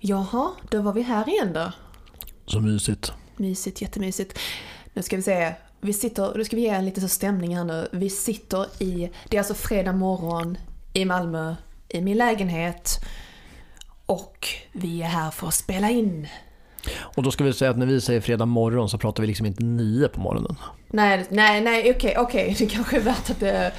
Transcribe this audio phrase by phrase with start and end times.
[0.00, 1.72] Jaha, då var vi här igen då.
[2.46, 3.12] Så mysigt.
[3.36, 4.38] Mysigt, jättemysigt.
[4.94, 5.54] Nu ska vi se.
[5.80, 7.88] Vi sitter, nu ska vi ge en lite så stämning här nu.
[7.92, 10.58] Vi sitter i, det är alltså fredag morgon
[10.92, 11.54] i Malmö,
[11.88, 12.98] i min lägenhet.
[14.06, 16.28] Och vi är här för att spela in.
[16.98, 19.46] Och då ska vi säga att när vi säger fredag morgon så pratar vi liksom
[19.46, 20.56] inte nio på morgonen.
[20.88, 22.56] Nej, nej, nej, okej, okej.
[22.58, 23.72] Det kanske är värt att det...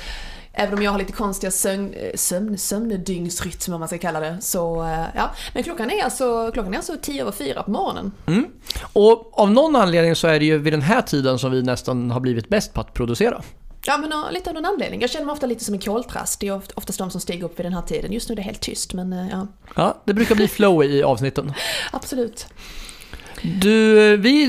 [0.53, 4.37] Även om jag har lite konstiga sömn, sömn, sömndygnsrytm om man ska kalla det.
[4.41, 8.11] Så eh, ja, men klockan är alltså, klockan är alltså tio över fyra på morgonen.
[8.27, 8.45] Mm.
[8.93, 12.11] Och av någon anledning så är det ju vid den här tiden som vi nästan
[12.11, 13.41] har blivit bäst på att producera.
[13.85, 15.01] Ja men lite av någon anledning.
[15.01, 16.39] Jag känner mig ofta lite som en koltrast.
[16.39, 18.11] Det är oft- oftast de som stiger upp vid den här tiden.
[18.11, 21.03] Just nu är det helt tyst men eh, ja, Ja, det brukar bli flow i
[21.03, 21.53] avsnitten.
[21.91, 22.47] absolut.
[23.61, 24.43] Du, vi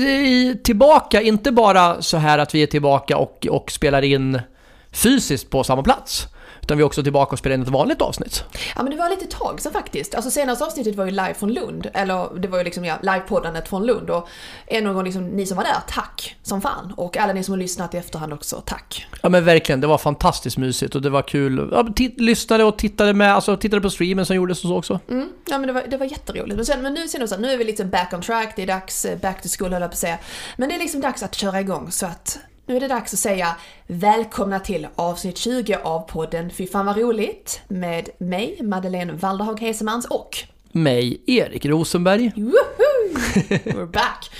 [0.49, 4.41] är tillbaka, inte bara så här att vi är tillbaka och, och spelar in
[4.91, 6.27] fysiskt på samma plats.
[6.61, 8.43] Utan vi är också tillbaka och spelar in ett vanligt avsnitt.
[8.75, 10.15] Ja men det var lite tag sedan faktiskt.
[10.15, 11.87] Alltså senaste avsnittet var ju live från Lund.
[11.93, 14.09] Eller det var ju liksom ja, livepoddandet från Lund.
[14.09, 14.27] Och
[14.67, 16.93] än en gång liksom, ni som var där, tack som fan.
[16.97, 19.07] Och alla ni som har lyssnat i efterhand också, tack.
[19.21, 21.69] Ja men verkligen, det var fantastiskt mysigt och det var kul.
[21.71, 24.99] Ja, t- lyssnade och tittade med, alltså tittade på streamen som gjordes och så också.
[25.09, 26.55] Mm, ja men det var, det var jätteroligt.
[26.55, 28.63] Men, sen, men nu jag så här, nu är vi liksom back on track, det
[28.63, 30.17] är dags, eh, back to school höll jag på att säga.
[30.57, 33.19] Men det är liksom dags att köra igång så att nu är det dags att
[33.19, 33.55] säga
[33.87, 40.05] välkomna till avsnitt 20 av podden Fy fan vad roligt med mig, Madeleine Walderhag Hesemans
[40.05, 40.37] och
[40.71, 42.31] Mig, Erik Rosenberg.
[42.35, 43.17] Woohoo!
[43.49, 44.31] We're back!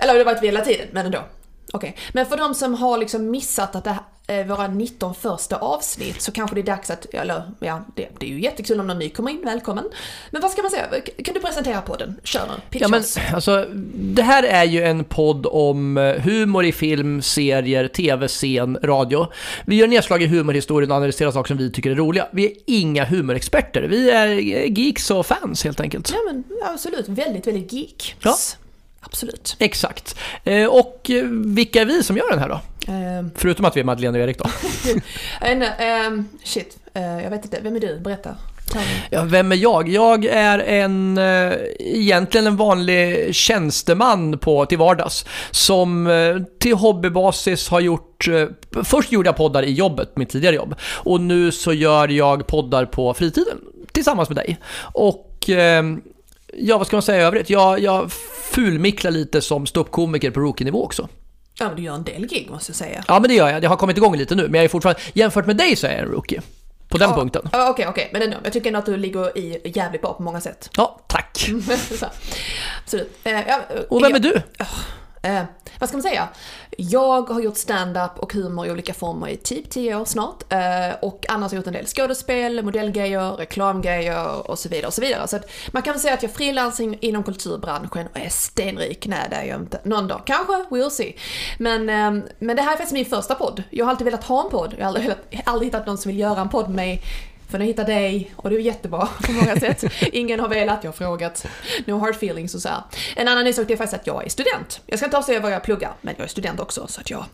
[0.00, 1.18] Eller det har varit vi hela tiden, men ändå.
[1.72, 4.02] Okej, men för de som har liksom missat att det här,
[4.46, 8.30] våra 19 första avsnitt så kanske det är dags att, eller ja, det, det är
[8.30, 9.84] ju jättekul om någon ny kommer in, välkommen.
[10.30, 10.86] Men vad ska man säga,
[11.24, 12.20] kan du presentera podden?
[12.24, 13.18] Kör nu, pitch Ja men oss.
[13.34, 19.26] alltså, det här är ju en podd om eh, humor i film, serier, tv-scen, radio.
[19.66, 22.28] Vi gör nedslag i humorhistorien och analyserar saker som vi tycker är roliga.
[22.32, 26.10] Vi är inga humorexperter, vi är eh, geeks och fans helt enkelt.
[26.10, 26.44] Ja men
[26.74, 28.16] absolut, väldigt, väldigt geek.
[28.22, 28.36] Ja.
[29.00, 29.56] Absolut.
[29.58, 30.16] Exakt.
[30.44, 32.60] Eh, Och eh, vilka är vi som gör den här då?
[32.88, 34.50] Ehm, Förutom att vi är Madeleine och Erik då.
[35.78, 37.98] ehm, shit, eh, jag vet inte, vem är du?
[37.98, 38.36] Berätta.
[39.10, 39.88] Ja, vem är jag?
[39.88, 45.24] Jag är en, eh, egentligen en vanlig tjänsteman på, till vardags.
[45.50, 48.28] Som eh, till hobbybasis har gjort,
[48.84, 50.74] först gjorde jag poddar i jobbet, mitt tidigare jobb.
[50.82, 53.58] Och nu så gör jag poddar på fritiden
[53.92, 54.58] tillsammans med dig.
[54.78, 55.84] Och eh,
[56.56, 57.50] ja, vad ska man säga i övrigt?
[57.50, 58.12] Jag, jag
[58.52, 61.08] fulmicklar lite som ståuppkomiker på rookie-nivå också.
[61.58, 63.04] Ja men du gör en del gig måste jag säga.
[63.08, 63.62] Ja, men det gör jag.
[63.62, 65.90] Det har kommit igång lite nu, men jag är fortfarande, jämfört med dig så är
[65.90, 66.40] jag en rookie.
[66.88, 67.48] På den Ja, punkten.
[67.52, 68.36] ja, Okej, okej, men ändå.
[68.44, 70.70] Jag tycker ändå att du ligger i jävligt bra på många sätt.
[70.76, 71.38] Ja, tack.
[71.98, 72.06] Så,
[72.84, 73.12] Absolut.
[73.24, 74.42] Eh, ja, Och vem är jag, du?
[75.24, 75.42] Eh,
[75.78, 76.28] vad ska man säga?
[76.78, 80.52] Jag har gjort stand-up och humor i olika former i typ 10 år snart.
[80.52, 80.58] Eh,
[81.02, 84.86] och annars har jag gjort en del skådespel, modellgrejer, reklamgrejer och så vidare.
[84.86, 85.28] och så vidare.
[85.28, 89.06] Så att man kan väl säga att jag frilansar inom kulturbranschen och är stenrik.
[89.06, 89.80] Nej, det är jag inte.
[89.84, 90.22] Någon dag.
[90.26, 91.16] Kanske, we'll see.
[91.58, 93.62] Men, eh, men det här är faktiskt min första podd.
[93.70, 94.74] Jag har alltid velat ha en podd.
[94.78, 95.14] Jag har aldrig,
[95.44, 97.02] aldrig hittat någon som vill göra en podd med mig.
[97.50, 99.84] För nu hittar dig och det är jättebra på många sätt.
[100.00, 101.46] Ingen har velat, jag har frågat.
[101.86, 102.82] No hard feelings och så här.
[103.16, 104.80] En annan ny sak det är faktiskt att jag är student.
[104.86, 107.24] Jag ska inte avslöja vad jag pluggar, men jag är student också så att jag...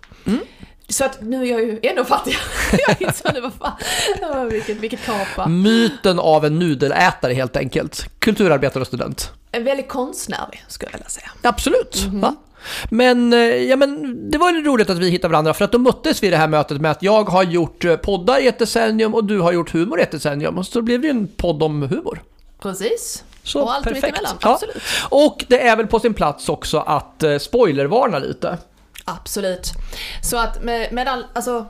[0.89, 2.41] Så att nu är jag ju ännu fattigare.
[2.89, 4.49] jag insåg nu, vad fan.
[4.49, 5.49] Vilket, vilket kapa.
[5.49, 8.07] Myten av en nudelätare helt enkelt.
[8.19, 9.33] Kulturarbetare och student.
[9.53, 11.31] En väldigt konstnärlig skulle jag vilja säga.
[11.43, 12.07] Absolut.
[12.13, 12.37] Va?
[12.91, 15.79] Men, eh, ja, men det var ju roligt att vi hittade varandra för att då
[15.79, 18.59] möttes vi i det här mötet med att jag har gjort eh, poddar i ett
[18.59, 20.59] decennium och du har gjort humor i ett decennium.
[20.59, 22.23] Och så blev det ju en podd om humor.
[22.63, 23.25] Precis.
[23.43, 24.07] Så och allt perfekt.
[24.07, 24.53] mittemellan, Ja.
[24.53, 24.77] absolut.
[25.09, 28.59] Och det är väl på sin plats också att eh, spoilervarna lite.
[29.05, 29.73] Absolut.
[30.23, 31.67] Så att med, med all, alltså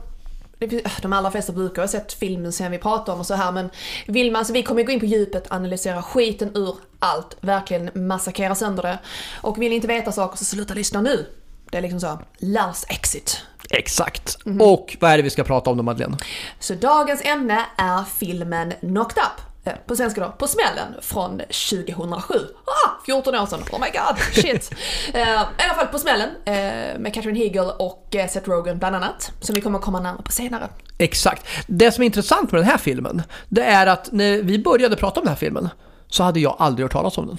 [1.01, 3.69] de allra flesta brukar ha sett filmen sen vi pratar om och så här men
[4.07, 8.55] vill man, alltså vi kommer gå in på djupet, analysera skiten ur allt, verkligen massakera
[8.55, 8.99] sönder det.
[9.41, 11.25] Och vill ni inte veta saker så sluta lyssna nu.
[11.71, 13.41] Det är liksom så, last exit.
[13.69, 14.37] Exakt.
[14.59, 16.17] Och vad är det vi ska prata om då Madeleine?
[16.59, 19.50] Så dagens ämne är filmen Knocked Up.
[19.63, 22.33] Eh, På svenska då, På smällen från 2007.
[22.65, 24.71] Ah, 14 år sedan, oh my god, shit.
[25.13, 28.95] Eh, I alla fall På smällen eh, med Catherine Hegel och eh, Seth Rogen bland
[28.95, 29.31] annat.
[29.39, 30.69] Som vi kommer komma närmare på senare.
[30.97, 31.45] Exakt.
[31.67, 35.19] Det som är intressant med den här filmen, det är att när vi började prata
[35.19, 35.69] om den här filmen
[36.07, 37.37] så hade jag aldrig hört talas om den.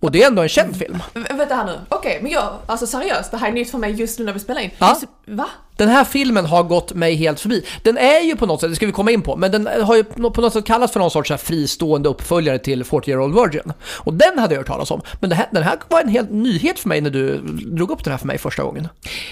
[0.00, 1.02] Och det är ändå en känd film.
[1.14, 3.92] V- vänta här nu, okej men jag, alltså seriöst, det här är nytt för mig
[3.92, 4.70] just nu när vi spelar in.
[4.78, 4.88] Ja.
[4.88, 5.48] Just, va?
[5.78, 7.66] Den här filmen har gått mig helt förbi.
[7.82, 9.96] Den är ju på något sätt, det ska vi komma in på, men den har
[9.96, 13.34] ju på något sätt kallats för någon sorts här fristående uppföljare till 40 year old
[13.34, 13.72] virgin.
[13.82, 15.00] Och den hade jag hört talas om.
[15.20, 18.04] Men det här, den här var en helt nyhet för mig när du drog upp
[18.04, 18.88] den här för mig första gången.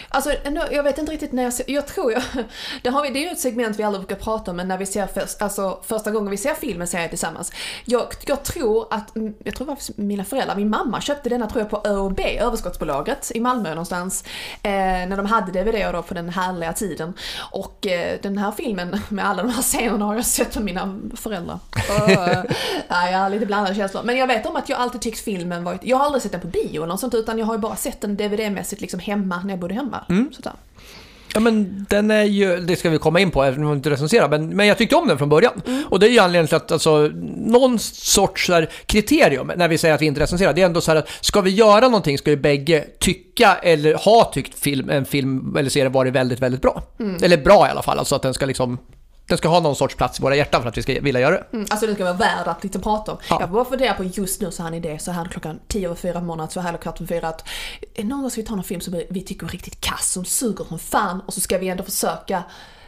[0.09, 0.33] Alltså,
[0.71, 2.23] jag vet inte riktigt när jag ser, jag tror jag,
[2.83, 4.79] det, har vi, det är ju ett segment vi aldrig brukar prata om, men när
[4.79, 7.53] vi ser först, alltså första gången vi ser filmen ser jag tillsammans.
[7.85, 9.13] Jag, jag tror att,
[9.45, 13.33] jag tror det var mina föräldrar, min mamma köpte denna tror jag på ÖoB, överskottsbolaget
[13.35, 14.25] i Malmö någonstans,
[14.63, 17.13] eh, när de hade DVD då på den härliga tiden.
[17.51, 21.01] Och eh, den här filmen med alla de här scenerna har jag sett med mina
[21.15, 21.59] föräldrar.
[21.73, 22.11] Och,
[22.89, 24.03] ja, jag har lite blandade känslor.
[24.03, 26.41] Men jag vet om att jag alltid tyckt filmen varit, jag har aldrig sett den
[26.41, 29.41] på bio eller något sånt, utan jag har ju bara sett den DVD-mässigt liksom hemma
[29.45, 30.05] när jag bodde hemma.
[30.09, 30.33] Mm.
[30.33, 30.53] Sådär.
[31.35, 33.91] Ja men den är ju, det ska vi komma in på även om vi inte
[33.91, 35.63] recenserar, men, men jag tyckte om den från början.
[35.87, 39.95] Och det är ju anledningen till att alltså, någon sorts här, kriterium när vi säger
[39.95, 42.31] att vi inte recenserar, det är ändå så här att ska vi göra någonting ska
[42.31, 46.83] ju bägge tycka eller ha tyckt film, en film eller serie varit väldigt, väldigt bra.
[47.23, 48.79] Eller bra i alla fall, alltså att den ska liksom
[49.29, 51.35] den ska ha någon sorts plats i våra hjärtan för att vi ska vilja göra
[51.35, 51.45] det.
[51.53, 53.19] Mm, alltså den ska vara värd att liksom prata om.
[53.31, 53.37] Ja.
[53.41, 55.97] Jag bara funderar på just nu så har ni det så här klockan 10 över
[55.97, 57.49] 4 månader, så här kvart över 4 att
[57.95, 60.25] eh, någon gång ska vi ta någon film som vi tycker är riktigt kass, som
[60.25, 62.43] suger som fan och så ska vi ändå försöka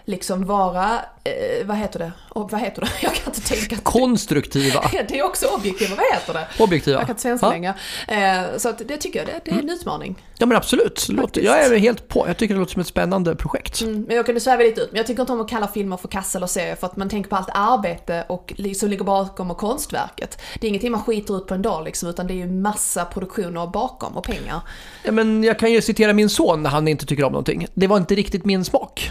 [0.09, 0.95] liksom vara,
[1.25, 2.13] eh, vad heter det?
[2.29, 2.89] Och vad heter det?
[3.03, 3.77] Jag kan inte tänka.
[3.77, 4.91] Konstruktiva.
[5.09, 6.63] Det är också objektiva, vad heter det?
[6.63, 6.99] Objektiva.
[6.99, 7.51] Jag kan inte svenska Ja.
[7.53, 7.75] längre.
[8.09, 10.23] Eh, så att det tycker jag, det, det är en utmaning.
[10.39, 12.29] Ja men absolut, låter, jag är helt på.
[12.29, 13.81] Jag tycker det låter som ett spännande projekt.
[13.81, 14.89] Mm, men jag kunde sväva lite ut.
[14.93, 17.09] Men jag tycker inte om att kalla filmer för kassa eller serier för att man
[17.09, 20.39] tänker på allt arbete och som ligger bakom och konstverket.
[20.61, 23.05] Det är ingenting man skiter ut på en dag liksom, utan det är ju massa
[23.05, 24.61] produktioner bakom och pengar.
[25.03, 27.67] Ja, men jag kan ju citera min son när han inte tycker om någonting.
[27.75, 29.11] Det var inte riktigt min smak.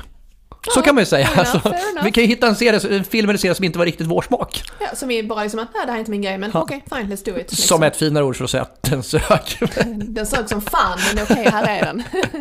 [0.74, 1.28] Så kan man ju säga.
[1.28, 1.74] enough, Alltså,
[2.04, 4.22] vi kan ju hitta en, serie, en film eller serie som inte var riktigt vår
[4.22, 4.64] smak.
[4.80, 6.62] Ja, som är bara liksom att, nej det här är inte min grej, men Ja.
[6.62, 7.38] okej, fine, let's do it.
[7.38, 7.58] Liksom.
[7.58, 9.22] Som ett finare ord för att säga att den sög.
[9.98, 12.04] Den sög som fan, men okej, här är den.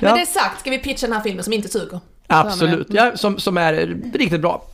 [0.00, 0.16] men Ja.
[0.16, 2.00] det sagt, ska vi pitcha den här filmen som inte suger?
[2.26, 4.64] Absolut, ja, som, som är riktigt bra.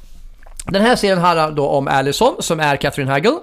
[0.71, 3.35] Den här serien handlar då om Allison, som är Catherine Hagel,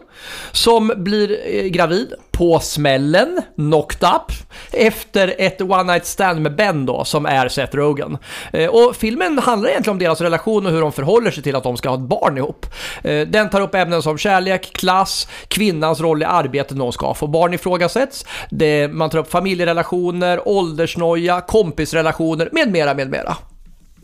[0.51, 4.31] som blir eh, gravid på smällen, knocked up,
[4.71, 8.17] efter ett one night stand med Ben då, som är Seth Rogen.
[8.53, 11.63] Eh, och filmen handlar egentligen om deras relation och hur de förhåller sig till att
[11.63, 12.65] de ska ha ett barn ihop.
[13.03, 17.13] Eh, den tar upp ämnen som kärlek, klass, kvinnans roll i arbetet när hon ska
[17.13, 18.25] få barn ifrågasätts.
[18.49, 23.37] Det, man tar upp familjerelationer, åldersnoja, kompisrelationer med mera, med mera.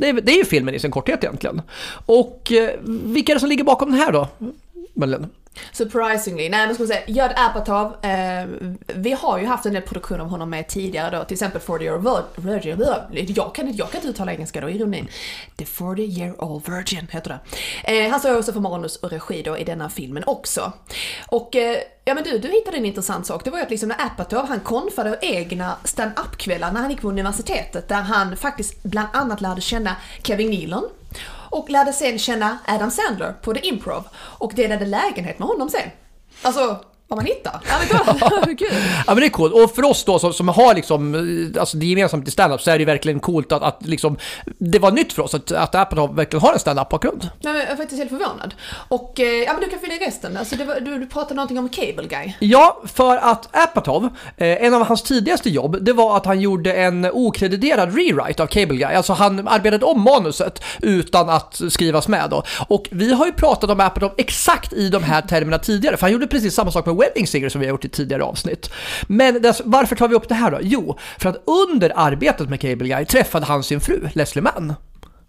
[0.02, 1.62] Det är, det är ju filmen i sin korthet egentligen.
[2.06, 4.28] Och eh, vilka är det som ligger bakom den här då?
[4.94, 5.28] Madeleine?
[5.74, 8.46] Surprisingly, nej men ska man säga, Judd Apatow, eh,
[8.88, 11.84] vi har ju haft en del produktion av honom med tidigare då, till exempel 40
[11.84, 12.86] year old virgin,
[13.36, 15.08] jag kan, inte- jag kan inte uttala engelska då, ironin.
[15.58, 17.40] The 40 year old virgin heter
[17.86, 18.04] det.
[18.06, 20.74] Eh, han står också för manus och regi då i denna filmen också.
[21.28, 23.90] Och eh, ja men du, du hittade en intressant sak, det var ju att liksom
[23.90, 29.08] när Apatow, han konfade egna stand-up-kvällar när han gick på universitetet, där han faktiskt bland
[29.14, 30.84] annat lärde känna Kevin Nealon,
[31.50, 35.90] och lärde sen känna Adam Sandler på The Improv och delade lägenhet med honom sen.
[36.42, 37.62] Alltså, vad man hittar.
[37.68, 38.46] Ärligt talat.
[38.58, 38.70] Gud.
[39.08, 39.54] Ja men det är coolt.
[39.54, 42.72] Och för oss då som, som har liksom, eh, alltså det gemensamt i standup så
[42.72, 44.18] är det verkligen coolt att, att liksom,
[44.58, 47.30] det var nytt för oss att, att Apatow verkligen har en standup-bakgrund.
[47.40, 48.54] Nej, men jag är faktiskt helt förvånad.
[48.88, 50.38] Och eh, ja, men du kan fylla i resten.
[50.38, 52.34] Alltså, var, du, du pratade någonting om Cable Guy.
[52.40, 56.74] Ja, för att Apatow, eh, en av hans tidigaste jobb, det var att han gjorde
[56.74, 58.94] en okrediterad rewrite av Cable Guy.
[58.94, 62.44] Alltså han arbetade om manuset utan att skrivas med då.
[62.68, 66.12] Och vi har ju pratat om Apatow exakt i de här termerna tidigare, för han
[66.12, 68.72] gjorde precis samma sak med Wedding Singer som vi har gjort i tidigare avsnitt.
[69.08, 70.58] Men dess, varför tar vi upp det här då?
[70.62, 74.74] Jo, för att under arbetet med Cable Guy träffade han sin fru, Leslie Mann.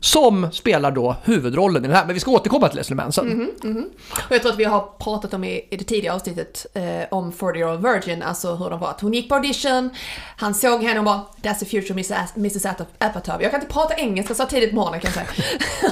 [0.05, 3.27] Som spelar då huvudrollen i den här, men vi ska återkomma till Leslie Mann sen.
[3.27, 3.85] Mm-hmm, mm-hmm.
[4.29, 7.33] Och jag tror att vi har pratat om i, i det tidigare avsnittet eh, om
[7.33, 8.89] 40 year old virgin, alltså hur de var.
[8.89, 9.91] Att hon gick på audition,
[10.37, 12.37] han såg henne och bara “That's the future Mrs.
[12.37, 12.67] Mrs.
[12.99, 13.43] Apatow”.
[13.43, 15.45] Jag kan inte prata engelska så tidigt på morgonen kan jag säga.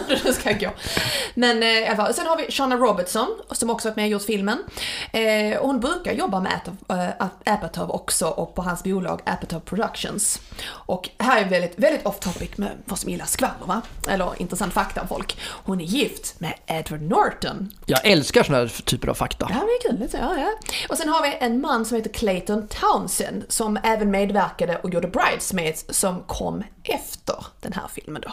[0.25, 0.71] Hur ska jag gå?
[1.35, 2.14] Men eh, i alla fall.
[2.14, 4.59] Sen har vi Shanna Robertson som också varit med och gjort filmen.
[5.12, 9.61] Eh, och hon brukar jobba med Apatow, eh, Apatow också och på hans bolag Apatow
[9.61, 10.40] Productions.
[10.69, 13.83] Och här är väldigt, väldigt off topic med vad som gillar skvaller va?
[14.09, 15.38] Eller intressant fakta om folk.
[15.42, 17.73] Hon är gift med Edward Norton.
[17.87, 19.47] Jag älskar såna här typer av fakta.
[19.50, 20.00] Ja, det är kul.
[20.00, 20.49] lite, Ja, ja.
[20.88, 25.09] Och sen har vi en man som heter Clayton Townsend som även medverkade och gjorde
[25.09, 28.33] Bridesmaids som kom efter den här filmen då.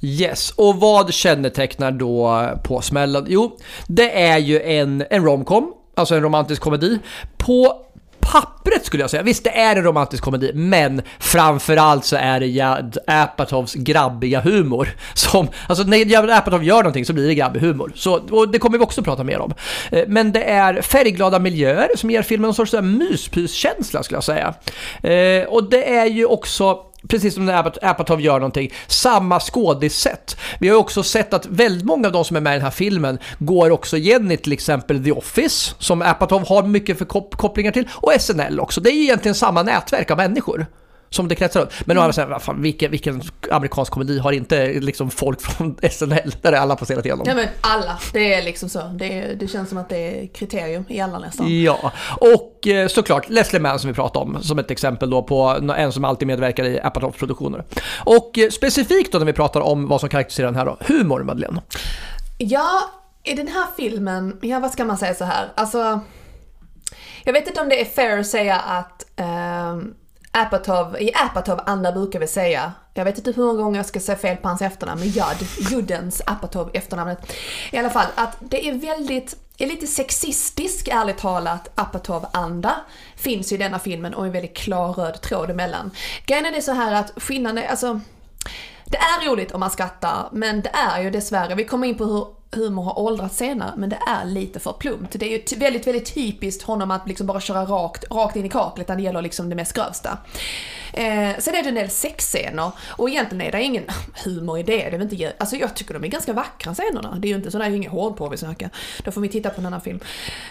[0.00, 3.26] Yes, och vad kännetecknar då på smällen?
[3.28, 6.98] Jo, det är ju en, en romcom, alltså en romantisk komedi.
[7.36, 7.86] På
[8.32, 12.46] pappret skulle jag säga, visst det är en romantisk komedi, men framförallt så är det
[12.46, 14.88] Judd Apatows grabbiga humor.
[15.14, 17.92] Som, alltså när Judd Apatow gör någonting så blir det grabbig humor.
[17.94, 19.54] Så, och det kommer vi också prata mer om.
[19.90, 24.24] Eh, men det är färgglada miljöer som ger filmen en sorts eh, myspyskänsla skulle jag
[24.24, 24.54] säga.
[25.02, 26.78] Eh, och det är ju också
[27.08, 30.36] precis som när Apatow gör någonting, samma skådissätt.
[30.58, 32.64] Vi har ju också sett att väldigt många av de som är med i den
[32.64, 37.04] här filmen går också igen i till exempel The Office, som Apatow har mycket för
[37.04, 38.80] kop- kopplingar till, och SNL också.
[38.80, 40.66] Det är ju egentligen samma nätverk av människor.
[41.10, 41.72] Som det kretsar runt.
[41.84, 46.34] Men å andra sidan, fan, vilken, vilken amerikansk komedi har inte liksom folk från SNL
[46.42, 47.24] där är alla passerat igenom?
[47.28, 48.82] Ja men alla, det är liksom så.
[48.82, 51.62] Det, det känns som att det är kriterium i alla nästan.
[51.62, 55.42] Ja, och eh, såklart Leslie Mann som vi pratade om som ett exempel då på
[55.76, 57.64] en som alltid medverkar i Apatows produktioner.
[58.04, 61.22] Och eh, specifikt då när vi pratar om vad som karaktäriserar den här då, humor
[61.22, 61.62] Madeleine.
[62.38, 62.80] Ja,
[63.24, 66.00] i den här filmen, ja vad ska man säga så här, alltså
[67.24, 69.94] jag vet inte om det är fair att säga att ehm,
[70.36, 74.18] Apatov, i Apatow-anda brukar vi säga, jag vet inte hur många gånger jag ska säga
[74.18, 77.32] fel på hans efternamn, men Judd, Juddens Apatow efternamnet.
[77.72, 82.74] I alla fall, att det är väldigt, är lite sexistisk, ärligt talat, Apatow-anda
[83.16, 85.90] finns ju i denna filmen och en väldigt klar röd tråd emellan.
[86.26, 88.00] Grejen är det så här att skillnaden är, alltså
[88.84, 92.04] det är roligt om man skrattar, men det är ju dessvärre, vi kommer in på
[92.04, 95.12] hur humor har åldrats senare, men det är lite för plumpt.
[95.12, 98.48] Det är ju väldigt, väldigt typiskt honom att liksom bara köra rakt, rakt in i
[98.48, 100.18] kaklet när det gäller liksom det mest grövsta.
[100.92, 103.84] Eh, sen är det en del sexscener, och egentligen är det ingen
[104.24, 104.90] humor i det.
[104.90, 107.16] det är inte, alltså jag tycker de är ganska vackra scenerna.
[107.18, 108.70] Det är ju inte sådär, inget hård på vi snackar.
[109.04, 110.00] Då får vi titta på en annan film.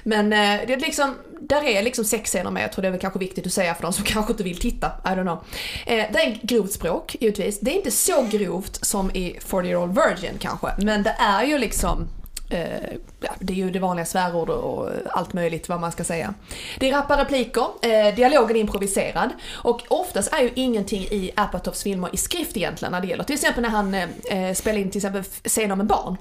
[0.04, 3.02] Men eh, det är liksom, där är liksom sexscener med, jag tror det är väl
[3.02, 5.44] kanske viktigt att säga för de som kanske inte vill titta, I don't know.
[5.86, 7.60] Eh, det är grovt språk, givetvis.
[7.60, 11.44] Det är inte så grovt som i 40 year old virgin kanske, men det är
[11.44, 12.08] ju liksom Liksom,
[12.50, 12.98] eh,
[13.39, 16.34] det är ju det vanliga svärord och allt möjligt vad man ska säga.
[16.80, 21.84] Det är rappa repliker, eh, dialogen är improviserad och oftast är ju ingenting i Apatovs
[21.84, 24.92] filmer i skrift egentligen när det gäller till exempel när han eh, eh spelar in
[24.92, 26.18] till exempel scener en barn.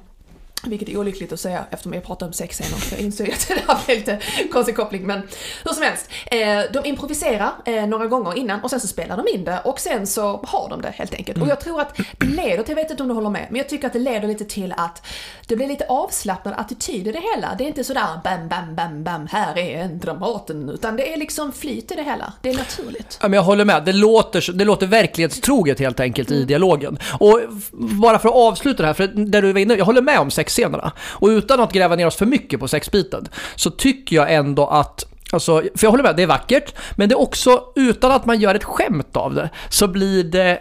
[0.67, 2.79] Vilket är olyckligt att säga eftersom jag pratar om sexscener.
[2.91, 4.19] Jag inser att det här blir lite
[4.53, 5.23] konstig koppling men
[5.65, 6.11] hur som helst.
[6.27, 9.81] Eh, de improviserar eh, några gånger innan och sen så spelar de in det och
[9.81, 11.43] sen så har de det helt enkelt.
[11.43, 13.59] Och jag tror att det leder till, jag vet inte om du håller med, men
[13.59, 15.07] jag tycker att det leder lite till att
[15.47, 17.55] det blir lite avslappnad attityd i det hela.
[17.59, 21.17] Det är inte sådär bam, bam, bam, bam, här är en Dramaten, utan det är
[21.17, 22.33] liksom flyt i det hela.
[22.43, 23.19] Det är naturligt.
[23.23, 23.85] Ja, men jag håller med.
[23.85, 26.99] Det låter, det låter verklighetstroget helt enkelt i dialogen.
[27.19, 27.41] Och
[27.73, 30.31] bara för att avsluta det här, för där du var inne, jag håller med om
[30.55, 30.93] sexscenerna.
[31.01, 35.05] Och utan att gräva ner oss för mycket på sexbiten, så tycker jag ändå att
[35.33, 38.41] Alltså, för jag håller med, det är vackert, men det är också, utan att man
[38.41, 40.59] gör ett skämt av det, så blir det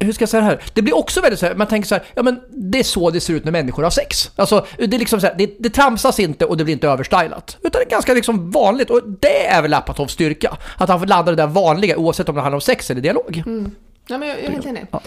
[0.00, 0.60] hur ska jag säga det här?
[0.74, 3.10] Det blir också väldigt så här, man tänker så här, ja men det är så
[3.10, 4.30] det ser ut när människor har sex.
[4.36, 7.56] Alltså, det är liksom så här, det, det tramsas inte och det blir inte överstylat.
[7.62, 10.56] Utan det är ganska liksom vanligt och det är väl Apatows styrka.
[10.76, 13.42] Att han får landa det där vanliga oavsett om det handlar om sex eller dialog.
[14.06, 14.86] Ja, men jag jag är helt enig.
[14.90, 15.02] Ja.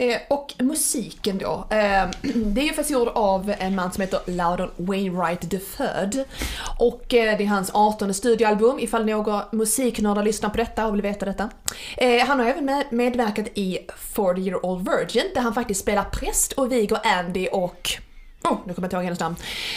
[0.00, 1.66] Eh, och musiken då.
[1.70, 6.24] Eh, det är ju faktiskt gjord av en man som heter Loudon Wainwright III.
[6.78, 11.02] Och eh, det är hans 18 studioalbum ifall några musiknördar lyssnar på detta och vill
[11.02, 11.50] veta detta.
[11.96, 16.04] Eh, han har även med, medverkat i 40 year old virgin där han faktiskt spelar
[16.04, 17.90] präst och viger Andy och...
[18.44, 19.36] Oh, nu kommer jag inte ihåg hennes namn.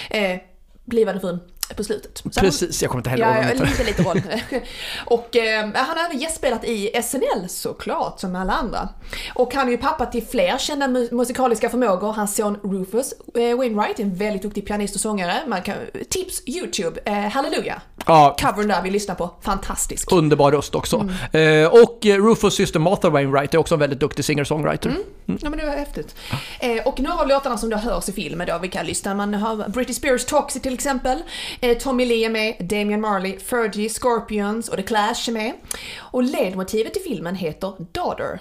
[0.09, 0.39] Eh,
[0.85, 1.39] blivande frun
[1.75, 2.21] på slutet.
[2.31, 4.21] Så Precis, jag kommer inte heller ihåg Ja, lite, lite roll.
[5.05, 8.89] och eh, han har även gästspelat i SNL såklart, som alla andra.
[9.35, 12.13] Och han är ju pappa till fler kända mu- musikaliska förmågor.
[12.13, 15.33] Hans son Rufus eh, Wainwright, en väldigt duktig pianist och sångare.
[15.47, 15.75] Man kan,
[16.09, 17.81] tips YouTube, eh, Halleluja.
[18.05, 20.11] Ja, Covern där vi lyssnar på, fantastisk.
[20.11, 21.07] underbar röst också.
[21.31, 21.63] Mm.
[21.63, 24.89] Eh, och eh, Rufus syster Martha Wainwright är också en väldigt duktig singer-songwriter.
[24.89, 25.39] Mm.
[25.41, 26.15] Ja men det var häftigt.
[26.59, 29.33] Eh, och några av låtarna som då hörs i filmen då, vi kan lyssna, man
[29.33, 31.23] har Britney Spears Toxic till exempel,
[31.61, 35.53] eh, Tommy Lee är med, Damian Marley, Fergie, Scorpions och The Clash är med.
[35.97, 38.39] Och ledmotivet i filmen heter Daughter,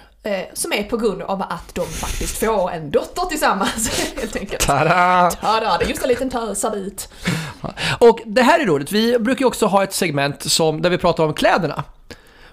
[0.53, 4.67] som är på grund av att de faktiskt får en dotter tillsammans helt enkelt.
[4.67, 5.31] Tada!
[5.41, 7.09] Tada, det är just en liten tösabit.
[7.99, 10.97] Och det här är roligt, vi brukar ju också ha ett segment som, där vi
[10.97, 11.83] pratar om kläderna.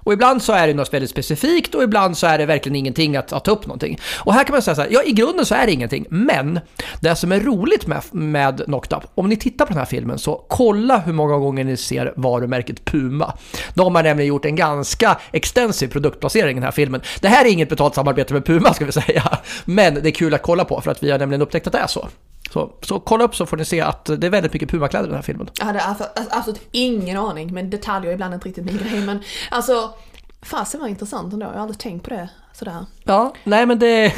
[0.03, 3.17] Och ibland så är det något väldigt specifikt och ibland så är det verkligen ingenting
[3.17, 3.99] att, att ta upp någonting.
[4.19, 6.61] Och här kan man säga så här, ja i grunden så är det ingenting, men
[7.01, 10.19] det som är roligt med, med Knocked Up, om ni tittar på den här filmen
[10.19, 13.35] så kolla hur många gånger ni ser varumärket Puma.
[13.75, 17.01] De har nämligen gjort en ganska extensiv produktplacering i den här filmen.
[17.21, 20.35] Det här är inget betalt samarbete med Puma ska vi säga, men det är kul
[20.35, 22.09] att kolla på för att vi har nämligen upptäckt att det är så.
[22.53, 25.09] Så, så kolla upp så får ni se att det är väldigt mycket Puma-kläder i
[25.09, 25.49] den här filmen.
[25.59, 25.83] Jag hade
[26.31, 29.01] absolut ingen aning, men detaljer är ibland inte riktigt min grej.
[29.01, 29.95] Men alltså,
[30.43, 31.47] fasen var intressant ändå.
[31.47, 32.87] Jag har aldrig tänkt på det sådär.
[33.05, 34.15] Ja, nej men det,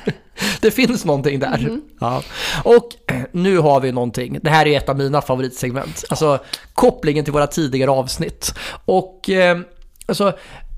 [0.60, 1.78] det finns någonting där.
[2.00, 2.22] Ja.
[2.64, 2.88] Och
[3.32, 6.38] nu har vi någonting, det här är ett av mina favoritsegment, alltså
[6.74, 8.54] kopplingen till våra tidigare avsnitt.
[8.84, 9.58] Och eh,
[10.06, 10.32] alltså,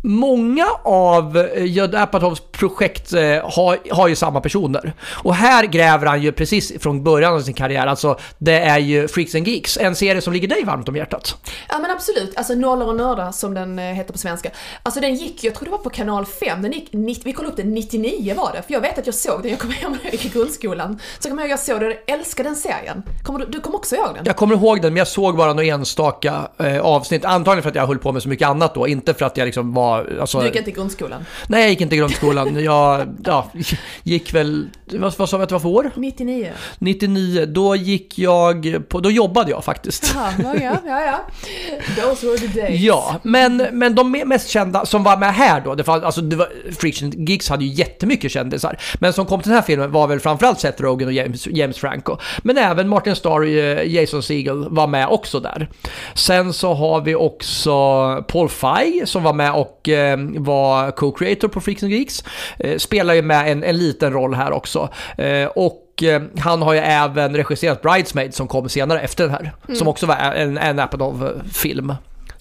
[0.08, 4.92] Många av eh, Judd Apatows projekt eh, har, har ju samma personer.
[5.02, 9.08] Och här gräver han ju precis från början av sin karriär, alltså det är ju
[9.08, 11.36] Freaks and Geeks, en serie som ligger dig varmt om hjärtat.
[11.68, 14.50] Ja men absolut, alltså Nollor och nördar som den eh, heter på svenska.
[14.82, 17.56] Alltså den gick, jag tror det var på kanal 5, den gick, vi kollade upp
[17.56, 20.00] den 99 var det, för jag vet att jag såg den, jag kommer ihåg när
[20.02, 21.00] jag gick i grundskolan.
[21.18, 23.02] Så kommer jag ihåg att jag såg den, jag älskade den serien.
[23.22, 24.24] Kommer du, du kommer också ihåg den?
[24.26, 27.24] Jag kommer ihåg den, men jag såg bara några enstaka eh, avsnitt.
[27.24, 29.46] Antagligen för att jag höll på med så mycket annat då, inte för att jag
[29.46, 29.95] liksom var...
[30.20, 31.24] Alltså, Du gick inte i grundskolan?
[31.48, 32.64] Nej, jag gick inte i grundskolan.
[32.64, 33.52] Jag ja,
[34.02, 34.68] gick väl...
[34.92, 35.90] Vad, vad sa vi att det var för år?
[35.94, 36.52] 99?
[36.78, 37.46] 99.
[37.46, 39.00] Då gick jag på...
[39.00, 40.12] Då jobbade jag faktiskt.
[40.14, 41.20] Jaha, ja, ja, ja.
[42.02, 42.80] Those were the days.
[42.80, 46.36] Ja, men, men de mest kända som var med här då, det var, alltså det
[46.36, 48.78] var, Friction Geeks hade ju jättemycket kändisar.
[49.00, 51.78] Men som kom till den här filmen var väl framförallt Seth Rogen och James, James
[51.78, 52.16] Franco.
[52.42, 55.68] Men även Martin Starr och eh, Jason Segel var med också där.
[56.14, 57.72] Sen så har vi också
[58.28, 62.24] Paul Feig som var med och eh, var co-creator på Freaks and Geeks.
[62.58, 64.75] Eh, spelar ju med en, en liten roll här också.
[65.18, 69.52] Eh, och eh, han har ju även regisserat Bridesmaid som kom senare efter den här.
[69.74, 71.94] Som också var en, en Apatow-film.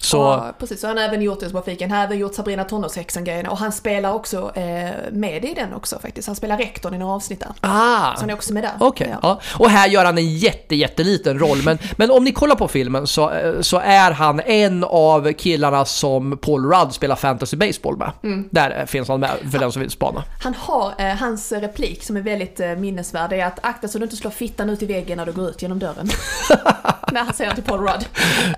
[0.06, 0.16] Så...
[0.16, 0.80] Ja, precis.
[0.80, 1.90] Så han har även gjort det som fiken.
[1.90, 5.98] Han har även gjort Sabrina tonårshäxan-grejerna och han spelar också eh, med i den också
[5.98, 6.26] faktiskt.
[6.26, 7.48] Han spelar rektorn i några avsnitt där.
[7.60, 8.72] Ah, Så han är också med där.
[8.80, 9.18] Okej, Ja.
[9.22, 9.40] ja.
[9.58, 11.62] Och här gör han en jätte, jätteliten roll.
[11.64, 15.84] Men, men om ni kollar på filmen så, eh, så är han en av killarna
[15.84, 18.10] som Paul Rudd spelar fantasy baseball med.
[18.22, 18.48] Mm.
[18.50, 20.22] Där eh, finns han med för den som vill spana.
[20.42, 24.04] Han har, eh, hans replik som är väldigt eh, minnesvärd är att akta så du
[24.04, 26.08] inte slår fittan ut i väggen när du går ut genom dörren.
[27.12, 28.04] när han säger till Paul Rudd.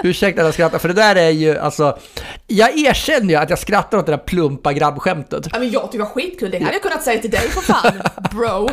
[0.03, 1.99] Ursäkta att jag skrattar, för det där är ju alltså...
[2.47, 5.49] Jag erkänner ju att jag skrattar åt det där plumpa grabbskämtet.
[5.53, 7.61] Ja men jag tycker det var skitkul, det hade jag kunnat säga till dig för
[7.61, 8.03] fan,
[8.33, 8.69] bro.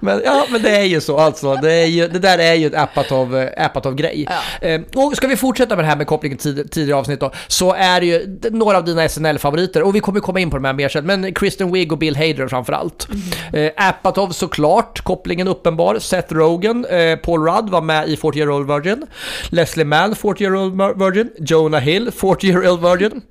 [0.00, 1.54] Men, ja, men det är ju så alltså.
[1.54, 4.26] Det, är ju, det där är ju ett Apatow, Apatow-grej.
[4.30, 4.68] Ja.
[4.68, 7.72] Eh, och ska vi fortsätta med det här med kopplingen till tidigare avsnitt då, så
[7.72, 10.72] är det ju några av dina SNL-favoriter, och vi kommer komma in på de här
[10.72, 13.08] mer sen, men Kristen Wiig och Bill Hader framförallt.
[13.52, 15.98] Eh, Apatow såklart, kopplingen uppenbar.
[15.98, 19.06] Seth Rogen, eh, Paul Rudd var med i 40 Year Old Virgin.
[19.48, 21.13] Leslie Mann, 40 Year Old Virgin.
[21.38, 23.22] Jonah Hill, 40 Year Old Virgin.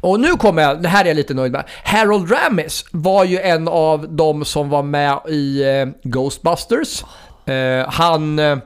[0.00, 1.64] Och nu kommer jag, det här är jag lite nöjd med.
[1.84, 7.04] Harold Ramis var ju en av de som var med i eh, Ghostbusters.
[7.46, 8.58] Eh, han eh,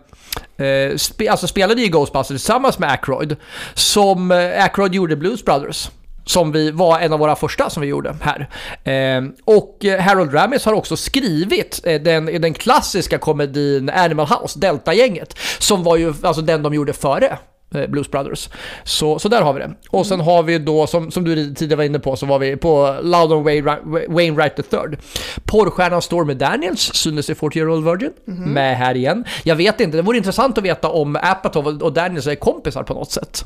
[0.67, 3.37] eh spe, alltså spelade i Ghostbusters tillsammans med Ackroyd.
[3.75, 5.91] Som eh, Ackroyd gjorde Blues Brothers.
[6.27, 8.49] Som vi var en av våra första som vi gjorde här.
[8.85, 14.59] Eh, och eh, Harold Ramis har också skrivit eh, den, den klassiska komedin Animal House,
[14.59, 15.39] Delta-gänget.
[15.59, 17.39] Som var ju alltså den de gjorde före
[17.89, 18.49] Blues Brothers.
[18.85, 19.75] Så, så där har vi det.
[19.91, 22.57] Och sen har vi då, som, som du tidigare var inne på, så var vi
[22.57, 23.45] på Loudon
[24.09, 24.99] Wainwright, III.
[25.45, 29.25] Porrstjärnan Stormy Daniels syntes i 40 Year Old Virgin, med här igen.
[29.45, 32.95] Jag vet inte, det vore intressant att veta om Apatow och Daniels är kompisar på
[32.95, 33.45] något sätt.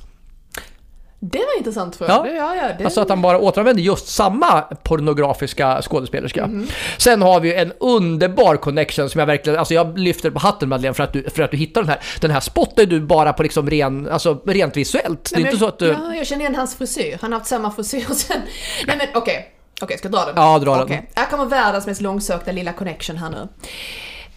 [1.20, 2.12] Det var intressant fråga.
[2.12, 2.26] Ja.
[2.28, 2.84] Ja, ja, det...
[2.84, 6.50] Alltså att han bara återanvänder just samma pornografiska skådespelerska.
[6.98, 10.94] Sen har vi en underbar connection som jag verkligen, alltså jag lyfter på hatten Madeleine
[10.94, 12.00] för att du, för att du hittar den här.
[12.20, 15.30] Den här spottar du bara på liksom ren, alltså rent visuellt.
[15.30, 15.86] Det är Nej, inte men- så att du...
[15.86, 17.18] Ja, jag känner igen hans frisyr.
[17.20, 18.40] Han har haft samma frisyr sen.
[18.86, 19.54] Nej men okej.
[19.80, 20.34] Okej, ska jag dra den?
[20.36, 20.82] Ja, dra den.
[20.82, 21.10] Okej.
[21.14, 23.48] Här kommer världens mest långsökta lilla connection här nu.